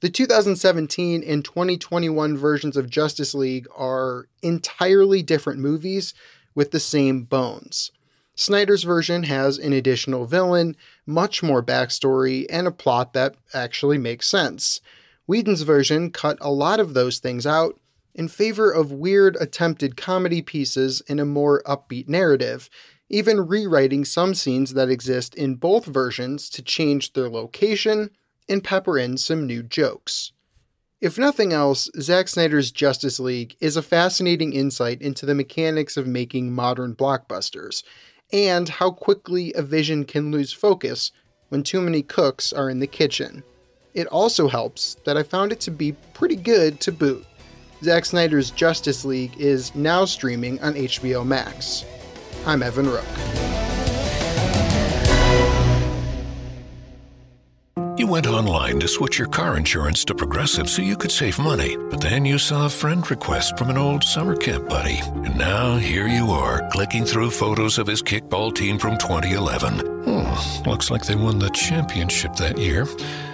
The 0.00 0.10
2017 0.10 1.22
and 1.22 1.44
2021 1.44 2.36
versions 2.36 2.76
of 2.76 2.90
Justice 2.90 3.34
League 3.34 3.68
are 3.76 4.26
entirely 4.42 5.22
different 5.22 5.60
movies 5.60 6.12
with 6.54 6.72
the 6.72 6.80
same 6.80 7.22
bones. 7.22 7.92
Snyder's 8.34 8.82
version 8.82 9.24
has 9.24 9.58
an 9.58 9.72
additional 9.72 10.26
villain, 10.26 10.76
much 11.06 11.42
more 11.42 11.62
backstory, 11.62 12.46
and 12.50 12.66
a 12.66 12.72
plot 12.72 13.12
that 13.12 13.36
actually 13.54 13.98
makes 13.98 14.28
sense. 14.28 14.80
Whedon's 15.26 15.62
version 15.62 16.10
cut 16.10 16.38
a 16.40 16.50
lot 16.50 16.80
of 16.80 16.94
those 16.94 17.18
things 17.18 17.46
out 17.46 17.78
in 18.14 18.28
favor 18.28 18.70
of 18.70 18.92
weird 18.92 19.36
attempted 19.40 19.96
comedy 19.96 20.42
pieces 20.42 21.02
and 21.08 21.20
a 21.20 21.24
more 21.24 21.62
upbeat 21.64 22.08
narrative, 22.08 22.68
even 23.08 23.46
rewriting 23.46 24.04
some 24.04 24.34
scenes 24.34 24.74
that 24.74 24.88
exist 24.88 25.34
in 25.34 25.54
both 25.54 25.84
versions 25.84 26.48
to 26.50 26.62
change 26.62 27.12
their 27.12 27.28
location 27.28 28.10
and 28.48 28.64
pepper 28.64 28.98
in 28.98 29.16
some 29.16 29.46
new 29.46 29.62
jokes. 29.62 30.32
If 31.00 31.18
nothing 31.18 31.52
else, 31.52 31.90
Zack 32.00 32.28
Snyder's 32.28 32.70
Justice 32.70 33.18
League 33.18 33.56
is 33.60 33.76
a 33.76 33.82
fascinating 33.82 34.52
insight 34.52 35.02
into 35.02 35.26
the 35.26 35.34
mechanics 35.34 35.96
of 35.96 36.06
making 36.06 36.52
modern 36.52 36.94
blockbusters, 36.94 37.82
and 38.32 38.68
how 38.68 38.92
quickly 38.92 39.52
a 39.54 39.62
vision 39.62 40.04
can 40.04 40.30
lose 40.30 40.52
focus 40.52 41.10
when 41.48 41.62
too 41.62 41.80
many 41.80 42.02
cooks 42.02 42.52
are 42.52 42.70
in 42.70 42.78
the 42.78 42.86
kitchen. 42.86 43.42
It 43.94 44.06
also 44.06 44.48
helps 44.48 44.96
that 45.04 45.16
I 45.16 45.22
found 45.22 45.52
it 45.52 45.60
to 45.62 45.70
be 45.70 45.92
pretty 46.14 46.36
good 46.36 46.80
to 46.80 46.92
boot. 46.92 47.26
Zack 47.82 48.04
Snyder's 48.04 48.52
Justice 48.52 49.04
League 49.04 49.36
is 49.40 49.74
now 49.74 50.04
streaming 50.04 50.60
on 50.62 50.74
HBO 50.74 51.26
Max. 51.26 51.84
I'm 52.46 52.62
Evan 52.62 52.88
Rook. 52.88 53.04
You 57.98 58.06
went 58.06 58.28
online 58.28 58.78
to 58.80 58.86
switch 58.86 59.18
your 59.18 59.26
car 59.28 59.56
insurance 59.56 60.04
to 60.04 60.14
Progressive 60.14 60.70
so 60.70 60.80
you 60.80 60.96
could 60.96 61.10
save 61.10 61.38
money, 61.40 61.76
but 61.90 62.00
then 62.00 62.24
you 62.24 62.38
saw 62.38 62.66
a 62.66 62.70
friend 62.70 63.08
request 63.10 63.58
from 63.58 63.68
an 63.68 63.76
old 63.76 64.04
summer 64.04 64.36
camp 64.36 64.68
buddy. 64.68 64.98
And 65.24 65.36
now 65.36 65.76
here 65.76 66.06
you 66.06 66.26
are, 66.26 66.68
clicking 66.70 67.04
through 67.04 67.30
photos 67.30 67.78
of 67.78 67.88
his 67.88 68.02
kickball 68.02 68.54
team 68.54 68.78
from 68.78 68.96
2011. 68.96 69.78
Hmm, 70.04 70.68
looks 70.68 70.88
like 70.88 71.04
they 71.04 71.16
won 71.16 71.40
the 71.40 71.50
championship 71.50 72.36
that 72.36 72.58
year. 72.58 72.86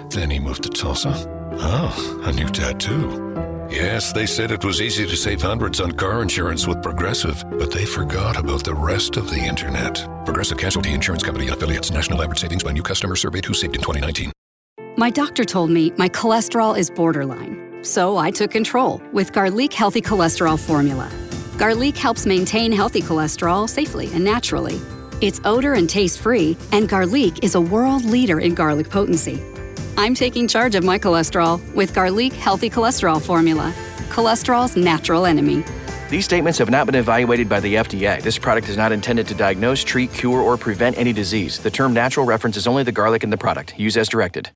Then 0.09 0.31
he 0.31 0.39
moved 0.39 0.63
to 0.63 0.69
Tulsa. 0.69 1.13
Oh, 1.53 2.21
a 2.25 2.31
new 2.31 2.47
tattoo. 2.49 3.58
Yes, 3.69 4.11
they 4.11 4.25
said 4.25 4.49
it 4.49 4.65
was 4.65 4.81
easy 4.81 5.05
to 5.05 5.15
save 5.15 5.43
hundreds 5.43 5.79
on 5.79 5.91
car 5.91 6.23
insurance 6.23 6.65
with 6.65 6.81
Progressive, 6.81 7.43
but 7.51 7.71
they 7.71 7.85
forgot 7.85 8.35
about 8.35 8.63
the 8.63 8.73
rest 8.73 9.15
of 9.15 9.29
the 9.29 9.37
internet. 9.37 10.07
Progressive 10.25 10.57
Casualty 10.57 10.91
Insurance 10.91 11.21
Company 11.21 11.49
affiliates. 11.49 11.91
National 11.91 12.23
average 12.23 12.39
savings 12.39 12.63
by 12.63 12.71
new 12.71 12.81
customer 12.81 13.15
surveyed 13.15 13.45
who 13.45 13.53
saved 13.53 13.75
in 13.75 13.81
2019. 13.81 14.31
My 14.97 15.11
doctor 15.11 15.45
told 15.45 15.69
me 15.69 15.93
my 15.97 16.09
cholesterol 16.09 16.75
is 16.75 16.89
borderline, 16.89 17.83
so 17.83 18.17
I 18.17 18.31
took 18.31 18.49
control 18.49 19.03
with 19.13 19.33
Garlique 19.33 19.73
Healthy 19.73 20.01
Cholesterol 20.01 20.57
Formula. 20.57 21.07
Garlique 21.57 21.97
helps 21.97 22.25
maintain 22.25 22.71
healthy 22.71 23.03
cholesterol 23.03 23.69
safely 23.69 24.11
and 24.13 24.23
naturally. 24.23 24.81
It's 25.21 25.39
odor 25.45 25.73
and 25.73 25.87
taste 25.87 26.19
free, 26.19 26.57
and 26.71 26.89
Garlique 26.89 27.43
is 27.43 27.53
a 27.53 27.61
world 27.61 28.03
leader 28.03 28.39
in 28.39 28.55
garlic 28.55 28.89
potency. 28.89 29.43
I'm 29.99 30.15
taking 30.15 30.47
charge 30.47 30.75
of 30.75 30.85
my 30.85 30.97
cholesterol 30.97 31.59
with 31.75 31.93
Garlique 31.93 32.31
Healthy 32.31 32.69
Cholesterol 32.69 33.21
Formula, 33.21 33.73
cholesterol's 34.07 34.77
natural 34.77 35.25
enemy. 35.25 35.61
These 36.09 36.23
statements 36.23 36.57
have 36.57 36.69
not 36.69 36.85
been 36.85 36.95
evaluated 36.95 37.49
by 37.49 37.59
the 37.59 37.75
FDA. 37.75 38.21
This 38.21 38.39
product 38.39 38.69
is 38.69 38.77
not 38.77 38.93
intended 38.93 39.27
to 39.27 39.35
diagnose, 39.35 39.83
treat, 39.83 40.13
cure, 40.13 40.39
or 40.39 40.55
prevent 40.55 40.97
any 40.97 41.11
disease. 41.11 41.59
The 41.59 41.69
term 41.69 41.91
natural 41.93 42.25
references 42.25 42.65
only 42.65 42.83
the 42.83 42.93
garlic 42.93 43.25
in 43.25 43.29
the 43.29 43.35
product. 43.35 43.77
Use 43.77 43.97
as 43.97 44.07
directed. 44.07 44.49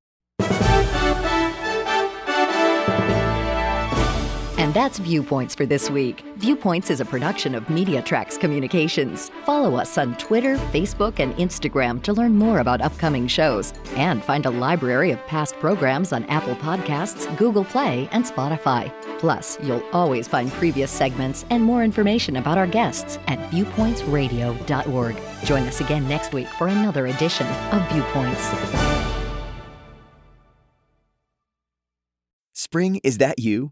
That's 4.73 4.97
Viewpoints 4.97 5.53
for 5.53 5.67
this 5.67 5.91
week. 5.91 6.25
Viewpoints 6.37 6.89
is 6.89 6.99
a 6.99 7.05
production 7.05 7.53
of 7.53 7.63
MediaTracks 7.65 8.39
Communications. 8.39 9.29
Follow 9.45 9.75
us 9.75 9.99
on 9.99 10.17
Twitter, 10.17 10.57
Facebook, 10.73 11.19
and 11.19 11.35
Instagram 11.35 12.01
to 12.01 12.11
learn 12.11 12.35
more 12.35 12.57
about 12.57 12.81
upcoming 12.81 13.27
shows 13.27 13.71
and 13.95 14.23
find 14.23 14.47
a 14.47 14.49
library 14.49 15.11
of 15.11 15.23
past 15.27 15.53
programs 15.57 16.11
on 16.11 16.23
Apple 16.23 16.55
Podcasts, 16.55 17.37
Google 17.37 17.63
Play, 17.63 18.09
and 18.11 18.25
Spotify. 18.25 18.91
Plus, 19.19 19.59
you'll 19.61 19.83
always 19.93 20.27
find 20.27 20.51
previous 20.53 20.89
segments 20.89 21.45
and 21.51 21.63
more 21.63 21.83
information 21.83 22.37
about 22.37 22.57
our 22.57 22.65
guests 22.65 23.19
at 23.27 23.37
viewpointsradio.org. 23.51 25.17
Join 25.45 25.67
us 25.67 25.81
again 25.81 26.07
next 26.07 26.33
week 26.33 26.47
for 26.47 26.67
another 26.67 27.05
edition 27.05 27.45
of 27.45 27.87
Viewpoints. 27.91 28.49
Spring, 32.53 32.99
is 33.03 33.19
that 33.19 33.37
you? 33.37 33.71